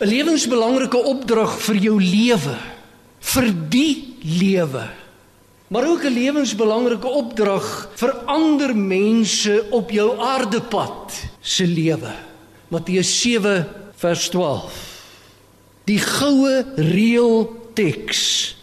'n 0.00 0.08
Lewensbelangrike 0.08 0.96
opdrag 0.96 1.60
vir 1.60 1.76
jou 1.76 2.02
lewe, 2.02 2.58
vir 3.20 3.54
die 3.68 4.16
lewe 4.22 5.03
maar 5.74 5.88
ook 5.90 6.04
'n 6.04 6.14
lewensbelangrike 6.14 7.08
opdrag 7.08 7.90
vir 7.94 8.12
ander 8.26 8.76
mense 8.76 9.66
op 9.70 9.90
jou 9.90 10.18
aardepad 10.18 11.26
se 11.40 11.66
lewe. 11.66 12.14
Matteus 12.68 13.20
7 13.20 13.66
vers 13.94 14.28
12. 14.28 15.02
Die 15.84 15.98
goue 15.98 16.64
reël 16.76 17.62
teks 17.74 18.54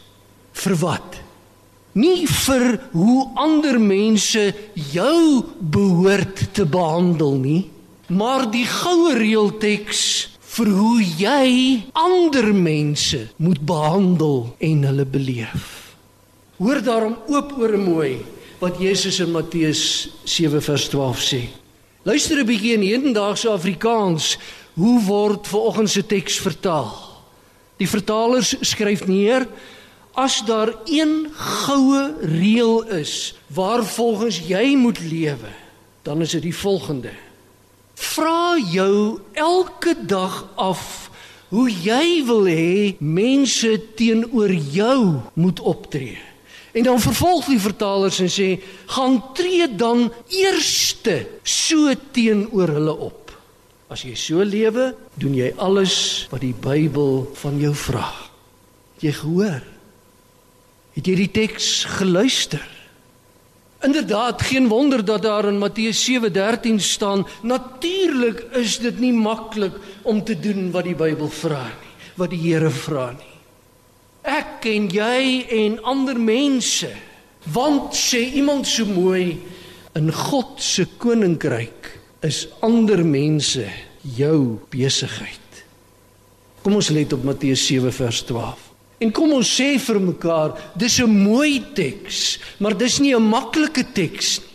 vir 0.52 0.76
wat? 0.76 1.20
Nie 1.92 2.28
vir 2.28 2.80
hoe 2.92 3.30
ander 3.36 3.80
mense 3.80 4.56
jou 4.74 5.44
behoort 5.60 6.54
te 6.54 6.66
behandel 6.66 7.36
nie, 7.36 7.70
maar 8.08 8.52
die 8.52 8.66
goue 8.66 9.14
reël 9.14 9.58
teks 9.58 10.30
vir 10.40 10.68
hoe 10.68 11.04
jy 11.18 11.84
ander 11.92 12.54
mense 12.56 13.28
moet 13.36 13.60
behandel 13.60 14.56
en 14.60 14.84
hulle 14.84 15.06
beleef. 15.06 15.81
Hoor 16.62 16.78
daarom 16.86 17.16
oop 17.26 17.56
oor 17.58 17.74
mooi 17.82 18.20
wat 18.60 18.78
Jesus 18.78 19.18
in 19.24 19.32
Matteus 19.34 20.12
7 20.30 20.62
vers 20.62 20.84
12 20.94 21.22
sê. 21.26 21.40
Luister 22.06 22.38
'n 22.38 22.46
bietjie 22.46 22.74
in 22.78 22.86
hedendaagse 22.86 23.50
Afrikaans 23.50 24.38
hoe 24.78 25.02
word 25.02 25.48
vanoggend 25.48 25.90
se 25.90 26.06
teks 26.06 26.38
vertaal. 26.38 26.94
Die 27.78 27.90
vertalers 27.90 28.54
skryf 28.62 29.08
neer 29.08 29.48
as 30.14 30.46
daar 30.46 30.70
een 30.86 31.34
goue 31.34 32.14
reël 32.22 32.84
is 32.94 33.34
waarvolgens 33.48 34.42
jy 34.48 34.76
moet 34.76 35.00
lewe, 35.00 35.50
dan 36.04 36.22
is 36.22 36.32
dit 36.32 36.42
die 36.42 36.56
volgende. 36.56 37.12
Vra 37.96 38.58
jou 38.72 39.20
elke 39.34 39.96
dag 40.06 40.46
af 40.56 41.10
hoe 41.50 41.72
jy 41.72 42.26
wil 42.26 42.46
hê 42.46 42.96
mense 43.00 43.82
teenoor 43.96 44.54
jou 44.54 45.20
moet 45.34 45.60
optree. 45.60 46.31
En 46.72 46.84
dan 46.84 47.02
vervolg 47.04 47.50
die 47.52 47.60
vertalers 47.60 48.20
en 48.20 48.32
sê: 48.32 48.60
"Gaan 48.86 49.34
tree 49.34 49.68
dan 49.76 50.12
eerste 50.28 51.28
so 51.44 51.94
teenoor 52.12 52.68
hulle 52.68 52.96
op. 52.96 53.32
As 53.88 54.02
jy 54.02 54.16
so 54.16 54.44
lewe, 54.44 54.96
doen 55.14 55.34
jy 55.36 55.54
alles 55.58 56.28
wat 56.32 56.42
die 56.42 56.56
Bybel 56.56 57.32
van 57.34 57.60
jou 57.60 57.76
vra." 57.76 58.08
Het 58.96 59.02
jy 59.02 59.12
gehoor? 59.12 59.64
Het 60.94 61.08
jy 61.08 61.16
die 61.16 61.32
teks 61.32 61.84
geluister? 61.84 62.68
Inderdaad, 63.82 64.42
geen 64.42 64.68
wonder 64.68 65.06
dat 65.06 65.22
daar 65.22 65.46
in 65.46 65.58
Matteus 65.58 66.04
7:13 66.04 66.80
staan: 66.80 67.28
"Natuurlik 67.42 68.46
is 68.52 68.80
dit 68.80 69.00
nie 69.00 69.14
maklik 69.14 69.74
om 70.02 70.24
te 70.24 70.40
doen 70.40 70.72
wat 70.72 70.84
die 70.84 70.96
Bybel 70.96 71.30
vra 71.30 71.64
nie, 71.64 71.92
wat 72.16 72.30
die 72.30 72.40
Here 72.40 72.70
vra 72.70 73.12
nie." 73.12 73.31
Ek 74.22 74.66
en 74.70 74.90
jy 74.94 75.46
en 75.66 75.80
ander 75.84 76.20
mense. 76.20 76.90
Want 77.54 77.96
sê 77.98 78.22
iemand 78.38 78.68
so 78.70 78.86
mooi 78.86 79.40
in 79.98 80.12
God 80.14 80.62
se 80.62 80.86
koninkryk 81.02 81.90
is 82.22 82.46
ander 82.62 83.02
mense 83.04 83.66
jou 84.02 84.60
besigheid. 84.70 85.40
Kom 86.62 86.78
ons 86.78 86.92
let 86.94 87.14
op 87.14 87.24
Matteus 87.26 87.66
7 87.66 87.92
vers 87.92 88.22
12. 88.30 88.68
En 89.02 89.10
kom 89.10 89.32
ons 89.34 89.50
sê 89.58 89.80
vir 89.82 90.00
mekaar, 90.00 90.54
dis 90.78 91.00
'n 91.02 91.10
mooi 91.10 91.74
teks, 91.74 92.38
maar 92.60 92.78
dis 92.78 93.00
nie 93.00 93.16
'n 93.16 93.30
maklike 93.30 93.92
teks 93.94 94.40
nie. 94.40 94.52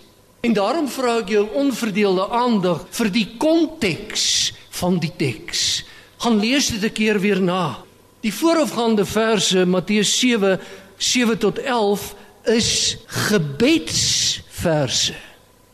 En 0.46 0.52
daarom 0.52 0.88
vra 0.88 1.18
ek 1.18 1.28
jou 1.28 1.48
onverdeelde 1.58 2.28
aandag 2.30 2.84
vir 2.90 3.10
die 3.10 3.26
konteks 3.36 4.52
van 4.70 4.98
die 5.02 5.10
teks. 5.16 5.84
Gaan 6.22 6.38
lees 6.38 6.68
dit 6.68 6.84
'n 6.84 6.92
keer 6.92 7.20
weer 7.20 7.40
na. 7.40 7.85
Die 8.26 8.34
voorafgaande 8.34 9.04
verse 9.06 9.66
Matteus 9.66 10.18
7 10.18 10.60
7 10.96 11.38
tot 11.38 11.58
11 11.58 12.14
is 12.42 12.96
gebedsverse. 13.06 15.14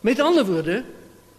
Met 0.01 0.21
ander 0.21 0.45
woorde, 0.45 0.83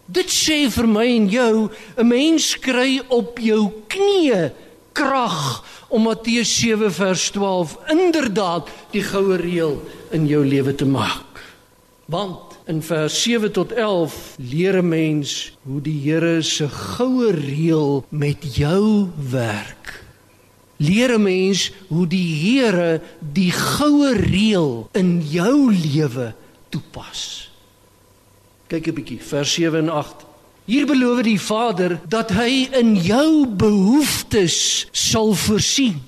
dit 0.06 0.34
sê 0.34 0.58
vir 0.73 0.88
my 0.89 1.06
en 1.06 1.28
jou, 1.30 1.69
'n 1.97 2.08
mens 2.08 2.58
kry 2.58 3.02
op 3.08 3.38
jou 3.38 3.69
knieë 3.93 4.52
krag 4.91 5.63
om 5.89 6.10
Matteus 6.10 6.60
7 6.60 6.91
vers 6.91 7.30
12 7.30 7.78
inderdaad 7.89 8.67
die 8.91 9.04
goue 9.04 9.38
reël 9.38 9.82
in 10.10 10.26
jou 10.28 10.45
lewe 10.45 10.76
te 10.76 10.86
maak. 10.86 11.45
Want 12.06 12.58
in 12.65 12.82
vers 12.82 13.21
7 13.21 13.52
tot 13.52 13.71
11 13.71 14.36
leer 14.38 14.82
'n 14.82 14.89
mens 14.89 15.54
hoe 15.62 15.82
die 15.82 16.10
Here 16.10 16.41
se 16.41 16.69
goue 16.69 17.32
reël 17.32 18.06
met 18.10 18.56
jou 18.56 19.10
werk. 19.30 20.02
Leer 20.84 21.15
'n 21.15 21.24
mens 21.24 21.72
hoe 21.88 22.08
die 22.08 22.32
Here 22.43 23.02
die 23.19 23.52
goue 23.52 24.12
reël 24.13 24.89
in 24.91 25.22
jou 25.24 25.72
lewe 25.72 26.36
toepas. 26.69 27.50
Kyk 28.67 28.88
'n 28.88 28.93
bietjie 28.93 29.22
vers 29.22 29.54
7 29.54 29.80
en 29.80 29.89
8. 29.89 30.26
Hier 30.65 30.86
beloof 30.86 31.22
die 31.22 31.39
Vader 31.39 32.00
dat 32.08 32.32
hy 32.32 32.67
in 32.72 32.96
jou 32.96 33.48
behoeftes 33.48 34.88
sal 34.91 35.34
voorsien. 35.34 36.02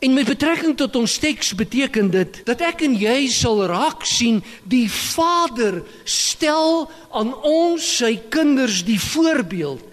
En 0.00 0.14
met 0.16 0.24
betrekking 0.24 0.76
tot 0.76 0.96
ons 0.96 1.18
teks 1.20 1.52
beteken 1.54 2.08
dit 2.10 2.40
dat 2.48 2.62
ek 2.64 2.80
en 2.86 2.94
jy 2.96 3.28
sal 3.28 3.66
raak 3.68 4.06
sien 4.08 4.40
die 4.64 4.88
Vader 4.88 5.82
stel 6.08 6.88
aan 7.12 7.34
ons 7.44 7.84
sy 8.00 8.14
kinders 8.32 8.80
die 8.88 9.00
voorbeeld. 9.00 9.84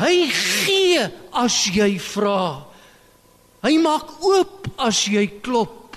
Hy 0.00 0.16
gee 0.32 1.04
as 1.36 1.66
jy 1.68 1.98
vra. 2.00 2.71
Hy 3.62 3.78
maak 3.78 4.22
oop 4.22 4.68
as 4.76 5.04
jy 5.06 5.26
klop. 5.40 5.96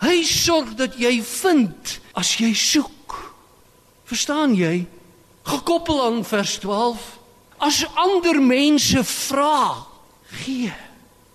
Hy 0.00 0.22
sorg 0.24 0.74
dat 0.76 0.96
jy 0.98 1.20
vind 1.20 1.98
as 2.16 2.36
jy 2.40 2.52
soek. 2.56 3.16
Verstaan 4.08 4.54
jy? 4.56 4.86
gekoppel 5.44 6.00
aan 6.04 6.24
vers 6.24 6.56
12 6.58 7.04
as 7.64 7.84
ander 8.00 8.40
mense 8.40 9.04
vra 9.04 9.84
gee 10.40 10.72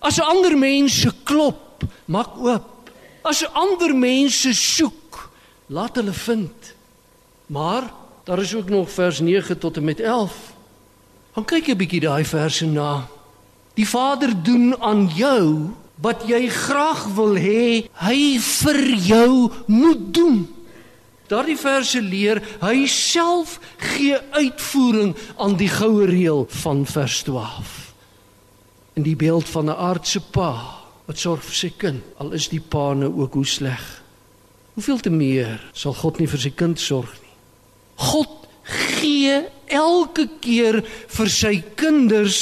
as 0.02 0.20
ander 0.24 0.58
mense 0.58 1.12
klop 1.30 1.86
maak 2.10 2.38
oop 2.42 2.90
as 3.30 3.44
ander 3.54 3.94
mense 3.94 4.54
soek 4.58 5.22
laat 5.70 6.00
hulle 6.02 6.16
vind 6.26 6.74
maar 7.54 7.92
daar 8.26 8.42
is 8.42 8.56
ook 8.58 8.70
nog 8.70 8.90
vers 8.94 9.22
9 9.22 9.58
tot 9.58 9.78
en 9.78 9.86
met 9.86 10.02
11 10.02 10.38
gaan 11.38 11.46
kyk 11.54 11.70
'n 11.70 11.78
bietjie 11.78 12.02
daai 12.02 12.26
verse 12.26 12.66
na 12.66 13.06
die 13.80 13.88
vader 13.88 14.36
doen 14.44 14.74
aan 14.84 15.08
jou 15.16 15.72
wat 16.04 16.28
jy 16.28 16.46
graag 16.52 17.08
wil 17.16 17.36
hê 17.40 17.88
hy 18.04 18.22
vir 18.40 18.82
jou 19.08 19.34
moet 19.72 20.08
doen 20.16 20.48
Daardie 21.30 21.60
verse 21.62 22.00
leer 22.02 22.40
hy 22.64 22.88
self 22.90 23.60
gee 23.92 24.18
uitvoering 24.34 25.14
aan 25.38 25.60
die 25.60 25.70
goue 25.70 26.08
reël 26.10 26.48
van 26.64 26.82
vers 26.90 27.20
12. 27.28 27.76
In 28.98 29.06
die 29.06 29.16
beeld 29.16 29.46
van 29.54 29.70
'n 29.70 29.78
aardse 29.78 30.20
pa 30.34 30.82
wat 31.06 31.18
sorg 31.18 31.44
vir 31.46 31.56
sy 31.56 31.72
kind, 31.78 32.02
al 32.18 32.34
is 32.34 32.50
die 32.50 32.62
pa 32.62 32.94
nou 32.94 33.14
ook 33.22 33.34
hoe 33.34 33.46
sleg. 33.46 34.02
Hoeveel 34.74 35.00
te 35.00 35.10
meer 35.10 35.62
sal 35.74 35.94
God 35.94 36.20
nie 36.20 36.28
vir 36.28 36.40
sy 36.40 36.50
kind 36.50 36.80
sorg 36.80 37.14
nie. 37.22 37.36
God 37.96 38.48
gee 38.64 39.46
elke 39.70 40.28
keer 40.42 40.82
vir 40.86 41.32
sy 41.32 41.56
kinders 41.80 42.40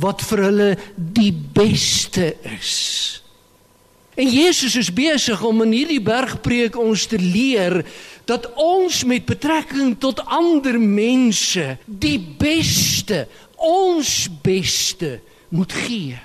wat 0.00 0.24
vir 0.28 0.44
hulle 0.48 0.70
die 0.96 1.32
beste 1.32 2.34
is. 2.56 2.76
En 4.20 4.28
Jesus 4.28 4.74
is 4.76 4.90
besig 4.92 5.40
om 5.46 5.62
in 5.64 5.72
hierdie 5.72 6.02
bergpreek 6.02 6.76
ons 6.76 7.06
te 7.08 7.18
leer 7.20 7.80
dat 8.28 8.50
ons 8.60 9.02
met 9.08 9.24
betrekking 9.26 9.94
tot 10.02 10.20
ander 10.26 10.76
mense 10.80 11.76
die 11.86 12.18
beste, 12.18 13.24
ons 13.56 14.26
beste 14.44 15.18
moet 15.54 15.72
gee. 15.86 16.18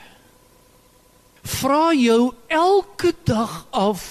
Vra 1.45 1.93
jou 1.93 2.33
elke 2.49 3.13
dag 3.23 3.63
af 3.69 4.03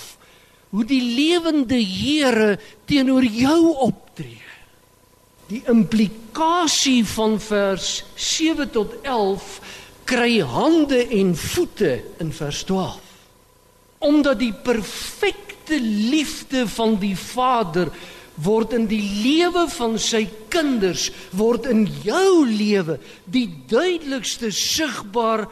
hoe 0.75 0.87
die 0.87 1.03
lewende 1.03 1.79
Here 1.79 2.57
teenoor 2.87 3.27
jou 3.27 3.75
optree. 3.87 4.44
Die 5.49 5.63
implikasie 5.69 7.03
van 7.15 7.39
vers 7.41 8.05
7 8.17 8.71
tot 8.73 8.95
11 9.03 9.49
kry 10.09 10.39
hande 10.41 11.03
en 11.17 11.35
voete 11.37 11.99
in 12.21 12.33
vers 12.33 12.65
12. 12.69 13.01
Omdat 14.05 14.39
die 14.39 14.53
perfek 14.53 15.45
perfekte 15.65 15.81
liefde 15.81 16.69
van 16.69 16.99
die 17.01 17.17
Vader 17.17 17.89
word 18.35 18.73
in 18.73 18.87
die 18.87 19.03
lewe 19.23 19.69
van 19.71 19.97
sy 19.99 20.27
kinders 20.51 21.11
word 21.33 21.67
in 21.71 21.87
jou 22.03 22.45
lewe 22.45 22.99
die 23.25 23.49
duidelikste 23.69 24.51
sigbaar 24.51 25.47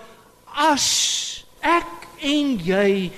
as 0.53 1.45
ek 1.63 2.09
en 2.21 2.59
jy 2.59 3.11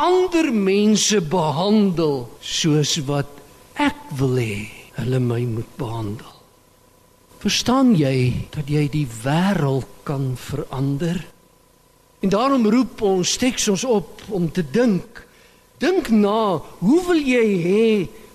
ander 0.00 0.50
mense 0.50 1.20
behandel 1.20 2.28
soos 2.40 2.96
wat 3.06 3.28
ek 3.76 4.00
wil 4.18 4.38
hê 4.40 4.79
hulle 5.00 5.20
my 5.22 5.40
moet 5.48 5.72
behandel. 5.80 6.36
Verstaan 7.40 7.94
jy 7.96 8.46
dat 8.52 8.68
jy 8.68 8.84
die 8.92 9.06
wêreld 9.24 9.88
kan 10.04 10.34
verander? 10.36 11.22
En 12.20 12.32
daarom 12.32 12.68
roep 12.68 13.00
ons 13.02 13.36
teks 13.40 13.68
ons 13.72 13.84
op 13.88 14.28
om 14.28 14.50
te 14.52 14.62
dink 14.62 15.24
Dink 15.80 16.10
na, 16.12 16.60
hoe 16.84 17.00
wil 17.06 17.20
jy 17.24 17.46
hê 17.64 17.84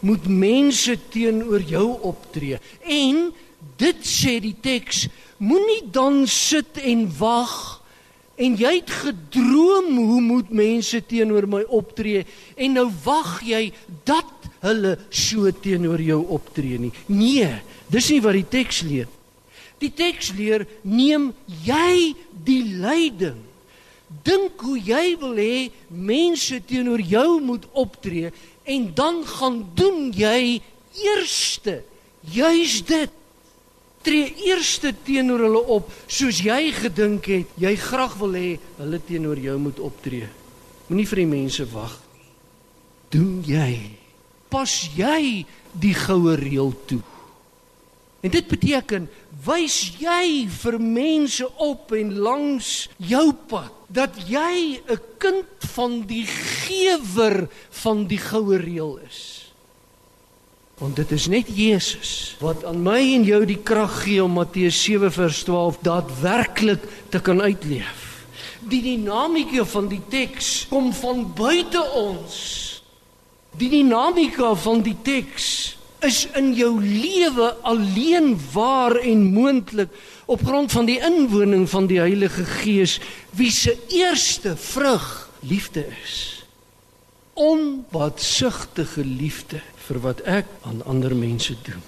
moet 0.05 0.25
mense 0.25 0.95
teenoor 1.13 1.61
jou 1.61 1.85
optree? 2.09 2.57
En 2.81 3.29
dit 3.77 4.07
sê 4.07 4.39
die 4.41 4.55
teks, 4.65 5.05
moenie 5.37 5.83
dan 5.93 6.23
sit 6.29 6.79
en 6.81 7.05
wag 7.19 7.53
en 8.41 8.57
jy 8.59 8.71
het 8.79 8.91
gedroom 8.91 9.93
hoe 9.95 10.21
moet 10.23 10.49
mense 10.51 10.99
teenoor 11.07 11.45
my 11.47 11.61
optree 11.71 12.25
en 12.59 12.73
nou 12.75 12.89
wag 13.05 13.37
jy 13.47 13.69
dat 14.07 14.33
hulle 14.65 14.95
so 15.09 15.51
teenoor 15.51 16.01
jou 16.01 16.21
optree 16.35 16.79
nie. 16.81 16.93
Nee, 17.07 17.51
dis 17.93 18.11
nie 18.11 18.21
wat 18.25 18.37
die 18.37 18.47
teks 18.57 18.83
leer. 18.87 19.09
Die 19.79 19.91
teks 19.93 20.31
leer 20.33 20.65
neem 20.83 21.31
jy 21.65 22.15
die 22.45 22.63
leiding 22.81 23.43
Dink 24.23 24.61
hoe 24.61 24.77
jy 24.77 25.15
wil 25.19 25.35
hê 25.39 25.71
mense 25.89 26.59
teenoor 26.69 27.01
jou 27.01 27.41
moet 27.41 27.65
optree 27.73 28.31
en 28.63 28.87
dan 28.95 29.23
gaan 29.25 29.59
doen 29.77 30.11
jy 30.15 30.61
eerste 31.03 31.81
juis 32.31 32.79
dit. 32.85 33.11
Tree 34.05 34.29
eerste 34.45 34.93
teenoor 35.05 35.47
hulle 35.47 35.61
op 35.77 35.89
soos 36.05 36.43
jy 36.45 36.69
gedink 36.77 37.29
het 37.33 37.59
jy 37.61 37.73
graag 37.81 38.17
wil 38.21 38.37
hê 38.37 38.55
hulle 38.77 39.01
teenoor 39.09 39.41
jou 39.41 39.57
moet 39.59 39.81
optree. 39.81 40.29
Moenie 40.87 41.09
vir 41.09 41.23
die 41.23 41.29
mense 41.33 41.65
wag 41.73 41.97
nie. 42.13 42.29
Doen 43.17 43.37
jy 43.49 43.71
pas 44.49 44.71
jy 44.95 45.45
die 45.71 45.93
goue 45.93 46.35
reël 46.39 46.73
toe. 46.85 47.01
En 48.25 48.31
dit 48.33 48.47
beteken 48.49 49.05
wys 49.45 49.75
jy 50.01 50.47
vir 50.49 50.79
mense 50.81 51.45
op 51.61 51.91
en 51.93 52.13
langs 52.25 52.87
jou 52.97 53.27
pad 53.49 53.73
dat 53.93 54.15
jy 54.25 54.81
'n 54.81 55.01
kind 55.21 55.69
van 55.75 56.01
die 56.09 56.25
gewer 56.25 57.47
van 57.69 58.07
die 58.07 58.17
goue 58.17 58.57
reël 58.57 58.97
is. 59.05 59.45
Want 60.77 60.95
dit 60.95 61.11
is 61.11 61.27
net 61.27 61.47
Jesus 61.47 62.35
wat 62.39 62.65
aan 62.65 62.81
my 62.83 62.99
en 62.99 63.23
jou 63.23 63.45
die 63.45 63.61
krag 63.63 64.03
gee 64.03 64.23
om 64.23 64.31
Matteus 64.31 64.83
7 64.83 65.11
vers 65.11 65.43
12 65.43 65.77
daadwerklik 65.79 66.81
te 67.09 67.19
kan 67.19 67.41
uitleef. 67.41 68.25
Die 68.59 68.81
dinamika 68.81 69.63
van 69.65 69.87
die 69.87 70.01
teks 70.09 70.65
kom 70.69 70.93
van 70.93 71.33
buite 71.33 71.91
ons. 71.93 72.74
Die 73.55 73.69
dinamika 73.71 74.51
van 74.59 74.81
die 74.83 74.97
teks 75.05 75.77
is 76.03 76.25
in 76.35 76.51
jou 76.57 76.73
lewe 76.83 77.53
alleen 77.63 78.33
waar 78.53 78.97
en 78.99 79.23
moontlik 79.33 79.93
op 80.25 80.43
grond 80.43 80.71
van 80.71 80.85
die 80.89 80.99
inwoning 80.99 81.63
van 81.69 81.87
die 81.87 82.01
Heilige 82.01 82.45
Gees 82.45 82.99
wie 83.37 83.51
se 83.51 83.77
eerste 83.95 84.55
vrug 84.59 85.29
liefde 85.39 85.85
is. 86.03 86.17
Onbaatsigtige 87.33 89.05
liefde 89.05 89.61
vir 89.87 90.01
wat 90.03 90.23
ek 90.27 90.49
aan 90.67 90.83
ander 90.83 91.15
mense 91.15 91.55
doen. 91.63 91.83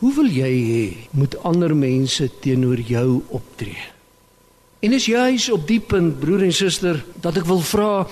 Hoe 0.00 0.12
wil 0.14 0.28
jy 0.28 0.52
hê 0.70 0.86
moet 1.16 1.36
ander 1.44 1.72
mense 1.76 2.28
teenoor 2.40 2.80
jou 2.80 3.22
optree? 3.28 3.92
En 4.84 4.92
is 4.92 5.08
juis 5.08 5.48
op 5.50 5.64
die 5.68 5.80
punt 5.80 6.18
broer 6.20 6.44
en 6.48 6.52
suster 6.52 7.00
dat 7.20 7.40
ek 7.40 7.48
wil 7.48 7.62
vra 7.64 8.04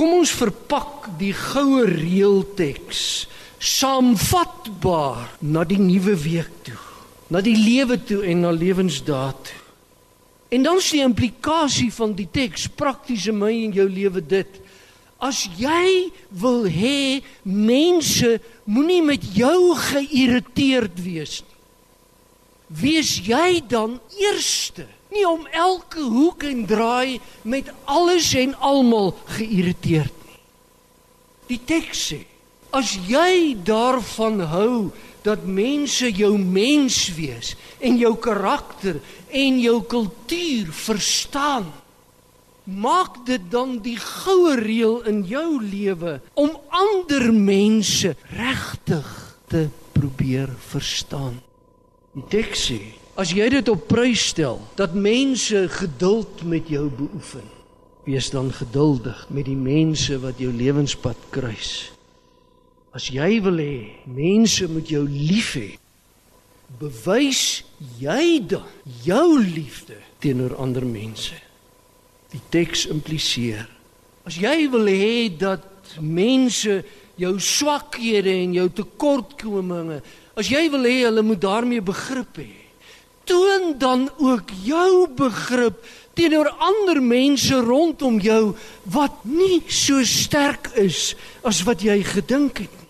kom 0.00 0.14
ons 0.16 0.30
verpak 0.32 1.10
die 1.20 1.34
goue 1.36 1.84
reelteks 1.84 3.26
saamvatbaar 3.60 5.34
na 5.44 5.66
die 5.68 5.76
nuwe 5.76 6.14
week 6.22 6.54
toe 6.64 6.78
na 7.28 7.42
die 7.44 7.52
lewe 7.54 7.98
toe 8.08 8.22
en 8.26 8.40
na 8.42 8.50
lewensdaad 8.50 9.42
toe. 9.44 9.58
En 10.56 10.64
dan 10.64 10.80
is 10.80 10.88
die 10.90 11.02
implikasie 11.04 11.92
van 11.94 12.16
die 12.18 12.26
teks 12.32 12.64
prakties 12.80 13.28
in 13.30 13.36
my 13.38 13.52
en 13.52 13.76
jou 13.76 13.84
lewe 13.86 14.24
dit 14.24 14.56
as 15.20 15.44
jy 15.60 16.08
wil 16.40 16.64
hê 16.64 17.20
mense 17.44 18.38
moenie 18.64 19.02
met 19.04 19.26
jou 19.36 19.76
geïrriteerd 19.84 20.96
wees 21.04 21.42
nie 21.44 21.58
wees 22.80 23.12
jy 23.26 23.60
dan 23.68 23.98
eerste 24.16 24.86
nie 25.10 25.26
om 25.28 25.46
elke 25.46 26.02
hoek 26.02 26.44
en 26.46 26.64
draai 26.66 27.20
met 27.42 27.70
alles 27.84 28.32
en 28.38 28.54
almal 28.58 29.14
geïrriteerd 29.36 30.14
nie. 30.26 30.40
Die 31.50 31.60
teks 31.66 32.02
sê: 32.10 32.20
As 32.70 32.94
jy 33.08 33.56
daarvan 33.66 34.40
hou 34.52 34.90
dat 35.26 35.44
mense 35.44 36.08
jou 36.14 36.36
mens 36.38 36.96
wees 37.16 37.56
en 37.82 37.98
jou 37.98 38.14
karakter 38.22 39.00
en 39.28 39.58
jou 39.60 39.80
kultuur 39.82 40.70
verstaan, 40.72 41.66
maak 42.64 43.24
dit 43.26 43.42
dan 43.50 43.80
die 43.82 43.98
goue 43.98 44.54
reël 44.60 45.00
in 45.10 45.24
jou 45.26 45.58
lewe 45.64 46.20
om 46.38 46.54
ander 46.70 47.32
mense 47.34 48.14
regtig 48.36 49.10
te 49.50 49.66
probeer 49.96 50.52
verstaan. 50.70 51.40
Die 52.14 52.26
teks 52.30 52.68
sê 52.70 52.80
As 53.20 53.34
jy 53.36 53.50
dit 53.52 53.68
op 53.68 53.82
prys 53.90 54.30
stel 54.32 54.60
dat 54.78 54.96
mense 54.96 55.66
geduld 55.76 56.40
met 56.48 56.70
jou 56.72 56.86
beoefen, 56.88 57.44
wees 58.08 58.30
dan 58.32 58.48
geduldig 58.52 59.26
met 59.28 59.44
die 59.44 59.58
mense 59.58 60.16
wat 60.22 60.40
jou 60.40 60.48
lewenspad 60.52 61.28
kruis. 61.34 61.90
As 62.96 63.10
jy 63.12 63.36
wil 63.44 63.60
hê 63.60 63.76
mense 64.08 64.64
moet 64.72 64.88
jou 64.88 65.04
lief 65.04 65.52
hê, 65.58 65.74
bewys 66.80 67.60
jy 68.00 68.40
dan 68.48 68.64
jou 69.04 69.36
liefde 69.42 69.98
teenoor 70.22 70.56
ander 70.56 70.86
mense. 70.86 71.36
Die 72.32 72.40
teks 72.48 72.86
impliseer 72.88 73.68
as 74.30 74.36
jy 74.38 74.68
wil 74.70 74.86
hê 74.86 75.28
dat 75.34 75.64
mense 75.98 76.80
jou 77.20 77.32
swakhede 77.42 78.32
en 78.44 78.54
jou 78.56 78.66
tekortkominge, 78.80 80.00
as 80.38 80.48
jy 80.52 80.68
wil 80.72 80.86
hê 80.86 81.00
hulle 81.02 81.24
moet 81.26 81.40
daarmee 81.42 81.84
begrip 81.84 82.38
hê, 82.40 82.59
toon 83.30 83.78
dan 83.78 84.08
ook 84.18 84.50
jou 84.66 85.06
begrip 85.14 85.84
teenoor 86.18 86.50
ander 86.58 86.98
mense 87.02 87.54
rondom 87.64 88.18
jou 88.20 88.54
wat 88.90 89.22
nie 89.24 89.62
so 89.70 90.02
sterk 90.04 90.72
is 90.80 91.14
as 91.46 91.62
wat 91.68 91.84
jy 91.86 92.00
gedink 92.04 92.64
het 92.64 92.74
nie. 92.74 92.88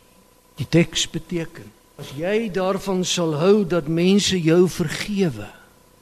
Die 0.61 0.69
teks 0.69 1.07
beteken 1.13 1.69
as 2.01 2.15
jy 2.17 2.49
daarvan 2.49 3.03
sal 3.05 3.35
hou 3.37 3.65
dat 3.69 3.91
mense 3.93 4.39
jou 4.41 4.65
vergewe, 4.73 5.51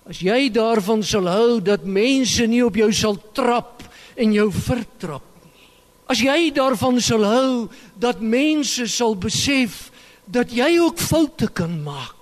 as 0.06 0.20
jy 0.22 0.46
daarvan 0.54 1.02
sal 1.02 1.26
hou 1.26 1.58
dat 1.58 1.82
mense 1.82 2.46
nie 2.46 2.62
op 2.62 2.78
jou 2.78 2.92
sal 2.94 3.18
trap 3.34 3.82
en 4.14 4.30
jou 4.36 4.46
vertrap 4.54 5.26
nie. 5.42 5.66
As 6.06 6.22
jy 6.22 6.52
daarvan 6.54 7.02
sal 7.02 7.26
hou 7.26 7.50
dat 7.98 8.22
mense 8.22 8.86
sal 8.86 9.18
besef 9.18 9.88
dat 10.30 10.54
jy 10.54 10.76
ook 10.78 11.02
foute 11.02 11.50
kan 11.50 11.74
maak 11.82 12.17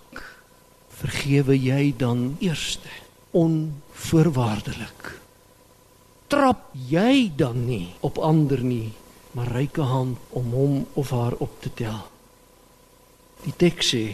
vergewe 1.06 1.54
jy 1.54 1.94
dan 1.98 2.34
eerste 2.42 2.90
onvoorwaardelik? 3.30 5.14
Trap 6.26 6.72
jy 6.90 7.30
dan 7.38 7.66
nie 7.68 7.94
op 8.02 8.18
ander 8.18 8.62
nie 8.62 8.90
maar 9.36 9.52
reike 9.52 9.84
hand 9.84 10.18
om 10.34 10.50
hom 10.56 10.74
of 10.98 11.12
haar 11.14 11.36
op 11.38 11.60
te 11.62 11.70
tel? 11.78 12.00
Die 13.44 13.54
teks 13.54 13.92
sê 13.94 14.04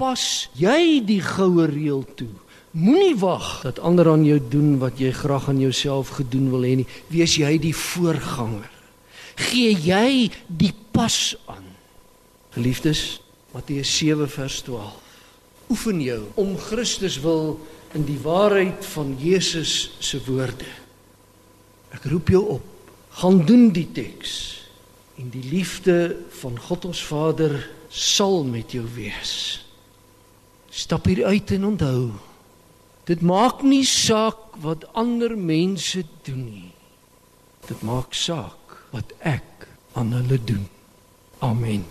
pas 0.00 0.22
jy 0.56 1.00
die 1.04 1.20
goue 1.24 1.68
reël 1.70 2.04
toe. 2.16 2.32
Moenie 2.76 3.16
wag 3.20 3.62
dat 3.64 3.80
ander 3.80 4.08
aan 4.10 4.24
jou 4.24 4.38
doen 4.52 4.78
wat 4.80 5.00
jy 5.00 5.12
graag 5.16 5.48
aan 5.50 5.60
jouself 5.60 6.14
gedoen 6.20 6.50
wil 6.52 6.64
hê 6.64 6.76
nie. 6.80 6.88
Wees 7.12 7.36
jy 7.40 7.56
die 7.60 7.74
voorganger. 7.76 8.68
Gee 9.40 9.72
jy 9.74 10.30
die 10.46 10.72
pas 10.92 11.36
aan. 11.48 11.66
Geliefdes 12.56 13.20
Matteus 13.52 13.92
7 13.98 14.28
vers 14.30 14.60
12 14.68 14.99
oefen 15.70 16.00
jou 16.02 16.20
om 16.40 16.56
Christus 16.58 17.20
wil 17.22 17.60
in 17.94 18.04
die 18.06 18.18
waarheid 18.22 18.84
van 18.92 19.14
Jesus 19.18 19.90
se 19.98 20.20
woorde. 20.26 20.68
Ek 21.94 22.06
roep 22.10 22.30
jou 22.30 22.42
op, 22.58 22.66
gaan 23.22 23.42
doen 23.46 23.70
die 23.74 23.88
teks 23.94 24.34
en 25.20 25.30
die 25.32 25.44
liefde 25.50 26.16
van 26.40 26.58
God 26.68 26.86
ons 26.90 27.02
Vader 27.04 27.58
sal 27.90 28.44
met 28.46 28.72
jou 28.72 28.86
wees. 28.94 29.34
Stap 30.70 31.10
hier 31.10 31.24
uit 31.26 31.50
en 31.58 31.66
onthou, 31.72 32.02
dit 33.10 33.22
maak 33.26 33.64
nie 33.66 33.84
saak 33.86 34.54
wat 34.62 34.86
ander 34.94 35.34
mense 35.34 36.04
doen 36.26 36.44
nie. 36.46 36.70
Dit 37.66 37.82
maak 37.86 38.14
saak 38.14 38.78
wat 38.94 39.12
ek 39.26 39.66
aan 39.98 40.14
hulle 40.14 40.38
doen. 40.46 40.66
Amen. 41.42 41.84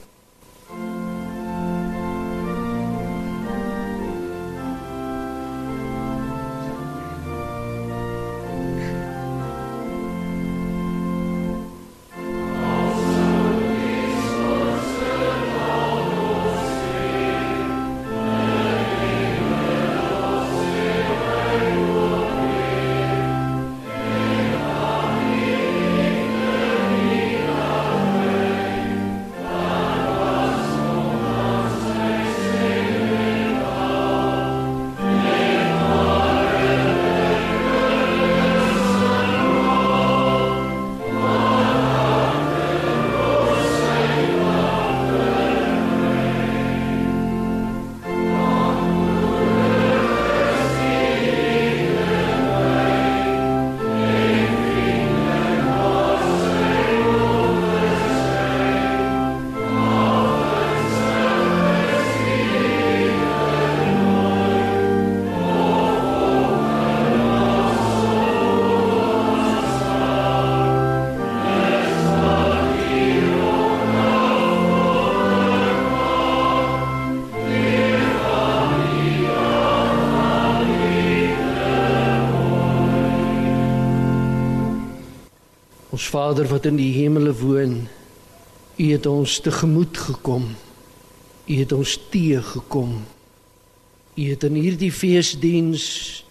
Vader 86.30 86.46
wat 86.46 86.68
in 86.70 86.76
die 86.78 86.92
hemele 86.94 87.32
woon, 87.34 87.88
U 88.78 88.86
het 88.92 89.08
ons 89.10 89.40
tegemoet 89.42 89.98
gekom. 89.98 90.44
U 91.50 91.56
het 91.58 91.74
ons 91.74 91.96
teë 92.14 92.44
gekom. 92.46 92.92
U 94.14 94.28
het 94.30 94.46
in 94.46 94.60
hierdie 94.62 94.92
feesdiens 94.94 95.88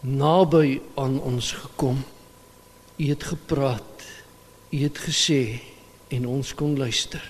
naby 0.07 0.79
aan 0.95 1.19
ons 1.19 1.51
gekom. 1.65 1.99
U 2.95 3.09
het 3.11 3.27
gepraat. 3.27 4.07
U 4.71 4.85
het 4.85 5.03
gesê 5.03 5.59
en 6.15 6.31
ons 6.31 6.55
kon 6.55 6.79
luister. 6.79 7.25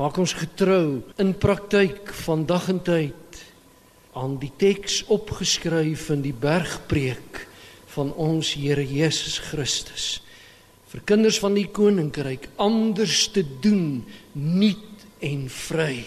Maak 0.00 0.16
ons 0.16 0.38
getrou 0.40 1.02
in 1.20 1.36
praktyk 1.36 2.16
van 2.24 2.48
dag 2.48 2.72
en 2.72 2.80
tyd 2.80 3.44
aan 4.16 4.40
die 4.40 4.54
teks 4.56 5.02
opgeskryf 5.12 6.08
in 6.16 6.24
die 6.24 6.38
bergpreek 6.48 7.44
van 7.92 8.16
ons 8.16 8.56
Here 8.56 8.88
Jesus 8.88 9.36
Christus 9.52 10.14
vir 10.86 11.02
kinders 11.08 11.38
van 11.42 11.56
die 11.56 11.66
koninkryk 11.74 12.48
anders 12.62 13.26
te 13.34 13.42
doen 13.62 14.04
nuut 14.32 15.06
en 15.24 15.48
vry. 15.50 16.04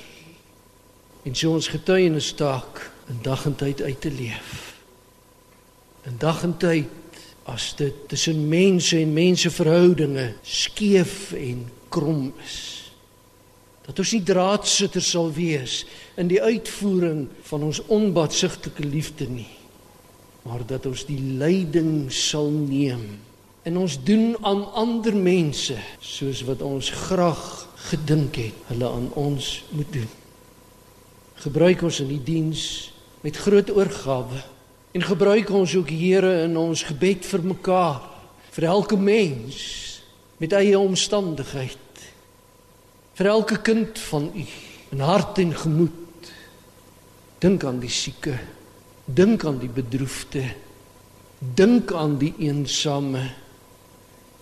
En 1.28 1.36
so 1.36 1.52
ons 1.58 1.68
getuienis 1.72 2.32
taak 2.40 2.86
in 3.12 3.20
dag 3.26 3.46
en 3.50 3.58
tyd 3.60 3.82
uit 3.84 4.00
te 4.02 4.12
leef. 4.14 4.56
In 6.08 6.16
dag 6.22 6.44
en 6.48 6.56
tyd 6.62 6.96
as 7.50 7.74
dit 7.76 7.96
tussen 8.08 8.46
mense 8.48 8.96
en 8.98 9.14
menseverhoudinge 9.14 10.30
skeef 10.46 11.34
en 11.36 11.66
krom 11.92 12.30
is. 12.46 12.60
Dat 13.90 14.00
ons 14.00 14.14
nie 14.14 14.24
draadsitters 14.24 15.10
sal 15.16 15.32
wees 15.34 15.82
in 16.20 16.30
die 16.30 16.42
uitvoering 16.42 17.26
van 17.50 17.66
ons 17.66 17.82
onbadsigtelike 17.90 18.86
liefde 18.86 19.26
nie, 19.28 19.50
maar 20.46 20.62
dat 20.70 20.86
ons 20.86 21.08
die 21.10 21.20
leiding 21.42 22.12
sal 22.14 22.52
neem 22.54 23.18
en 23.64 23.78
ons 23.78 23.98
doen 24.04 24.38
aan 24.42 24.64
ander 24.74 25.16
mense 25.16 25.76
soos 26.00 26.44
wat 26.48 26.62
ons 26.66 26.92
graag 27.08 27.44
gedink 27.90 28.40
het 28.40 28.70
hulle 28.72 28.88
aan 28.88 29.10
ons 29.20 29.50
moet 29.76 29.92
doen. 29.94 30.08
Gebruik 31.40 31.84
ons 31.88 32.00
in 32.04 32.12
die 32.12 32.24
diens 32.24 32.64
met 33.24 33.38
groot 33.38 33.72
oorgawe 33.72 34.42
en 34.96 35.06
gebruik 35.06 35.52
ons 35.54 35.76
ook 35.76 35.92
Here 35.92 36.44
in 36.46 36.58
ons 36.58 36.84
gebed 36.88 37.26
vir 37.28 37.44
mekaar, 37.46 38.02
vir 38.52 38.70
elke 38.72 38.98
mens 38.98 39.60
met 40.40 40.56
eie 40.56 40.80
omstandigheid, 40.80 42.04
vir 43.20 43.28
elke 43.28 43.60
kind 43.62 44.00
van 44.10 44.32
U 44.34 44.46
in 44.90 45.04
hart 45.06 45.38
en 45.44 45.54
gemoed. 45.54 46.32
Dink 47.40 47.64
aan 47.64 47.80
die 47.80 47.92
sieke, 47.92 48.34
dink 49.06 49.46
aan 49.48 49.60
die 49.62 49.72
bedroefde, 49.72 50.44
dink 51.40 51.94
aan 51.96 52.18
die 52.20 52.34
eensame. 52.50 53.22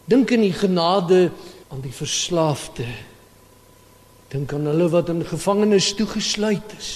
Dink 0.07 0.31
in 0.31 0.45
die 0.45 0.55
genade 0.55 1.31
aan 1.67 1.83
die 1.83 1.93
verslaafde. 1.93 2.87
Dink 4.31 4.53
aan 4.55 4.69
hulle 4.69 4.87
wat 4.91 5.11
in 5.11 5.25
gevangenis 5.27 5.93
toegesluit 5.99 6.75
is 6.77 6.91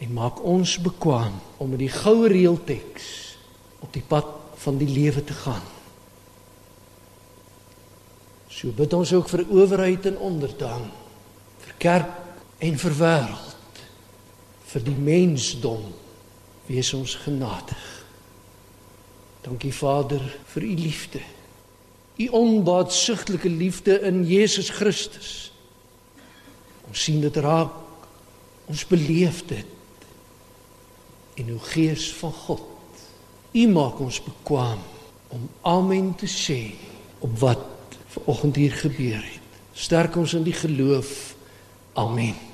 en 0.00 0.14
maak 0.16 0.38
ons 0.48 0.78
bekwam 0.80 1.34
om 1.60 1.74
met 1.74 1.82
die 1.82 1.92
goue 1.92 2.30
reelteks 2.32 3.08
op 3.84 3.92
die 3.92 4.04
pad 4.06 4.28
van 4.62 4.78
die 4.80 4.88
lewe 4.88 5.20
te 5.24 5.36
gaan. 5.36 5.66
So 8.48 8.72
bid 8.76 8.92
ons 8.96 9.12
ook 9.12 9.28
vir 9.28 9.44
owerheid 9.48 10.08
en 10.10 10.18
onderdaan, 10.30 10.88
vir 11.64 11.74
kerk 11.80 12.64
en 12.64 12.78
vir 12.80 12.96
wêreld, 12.96 13.82
vir 14.72 14.84
die 14.88 14.96
mensdom. 14.96 15.84
Wees 16.70 16.92
ons 16.94 17.16
genadig. 17.24 17.84
Dankie 19.42 19.72
Vader 19.74 20.22
vir 20.52 20.66
u 20.68 20.74
liefde. 20.78 21.22
U 22.20 22.26
onbaatsigtelike 22.36 23.48
liefde 23.48 24.00
in 24.00 24.24
Jesus 24.28 24.68
Christus. 24.76 25.52
Ons 26.88 27.02
sien 27.02 27.20
dit 27.22 27.36
raak. 27.40 27.72
Ons 28.70 28.84
beleef 28.86 29.40
dit 29.48 29.78
en 31.40 31.48
uw 31.54 31.62
gees 31.72 32.10
van 32.20 32.32
God. 32.32 32.66
U 33.56 33.66
maak 33.72 34.02
ons 34.04 34.20
bekwam 34.22 34.82
om 35.32 35.48
amen 35.66 36.12
te 36.18 36.28
sê 36.28 36.60
op 37.24 37.38
wat 37.40 37.96
vanoggend 38.12 38.60
hier 38.60 38.76
gebeur 38.76 39.22
het. 39.22 39.58
Sterk 39.72 40.16
ons 40.20 40.36
in 40.36 40.44
die 40.44 40.56
geloof. 40.56 41.34
Amen. 41.98 42.49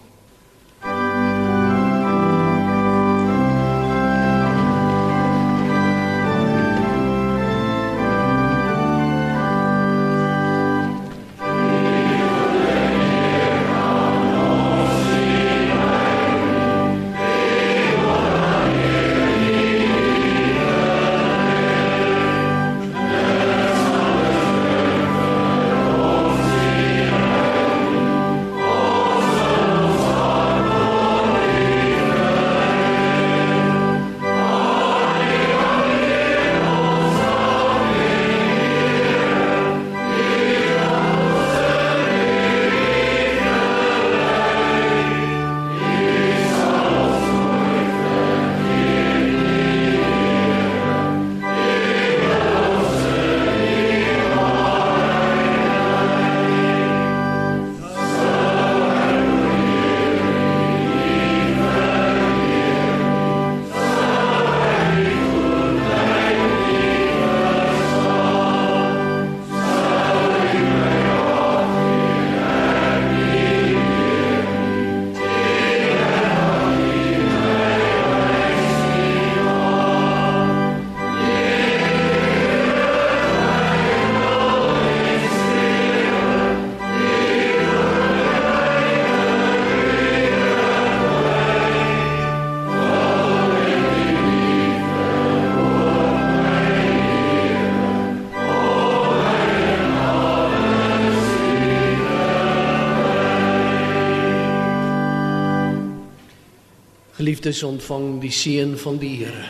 Geliefdes, 107.37 107.67
ontvang 107.69 108.21
die 108.23 108.33
seën 108.33 108.71
van 108.81 108.97
die 108.97 109.11
Here. 109.21 109.45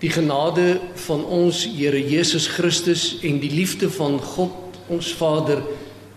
Die 0.00 0.08
genade 0.08 0.80
van 1.04 1.26
ons 1.28 1.66
Here 1.68 2.00
Jesus 2.00 2.46
Christus 2.48 3.18
en 3.20 3.36
die 3.42 3.52
liefde 3.52 3.90
van 3.92 4.16
God 4.16 4.80
ons 4.88 5.12
Vader 5.12 5.60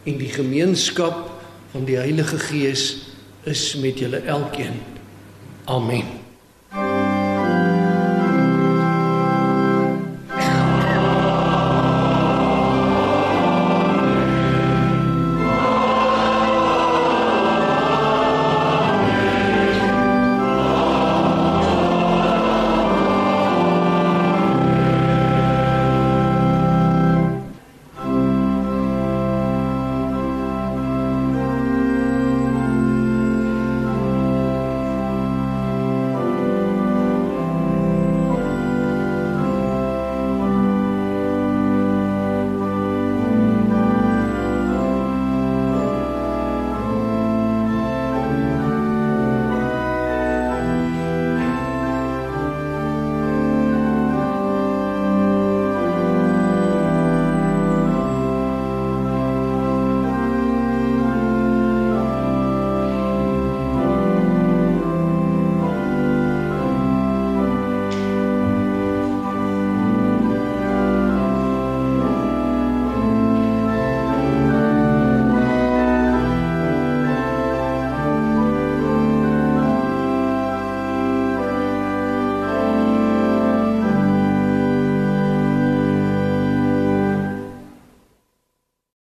en 0.07 0.17
die 0.23 0.31
gemeenskap 0.31 1.33
van 1.75 1.83
die 1.83 1.99
Heilige 1.99 2.39
Gees 2.47 2.87
is 3.43 3.73
met 3.83 3.99
julle 3.99 4.23
elkeen. 4.23 4.79
Amen. 5.67 6.22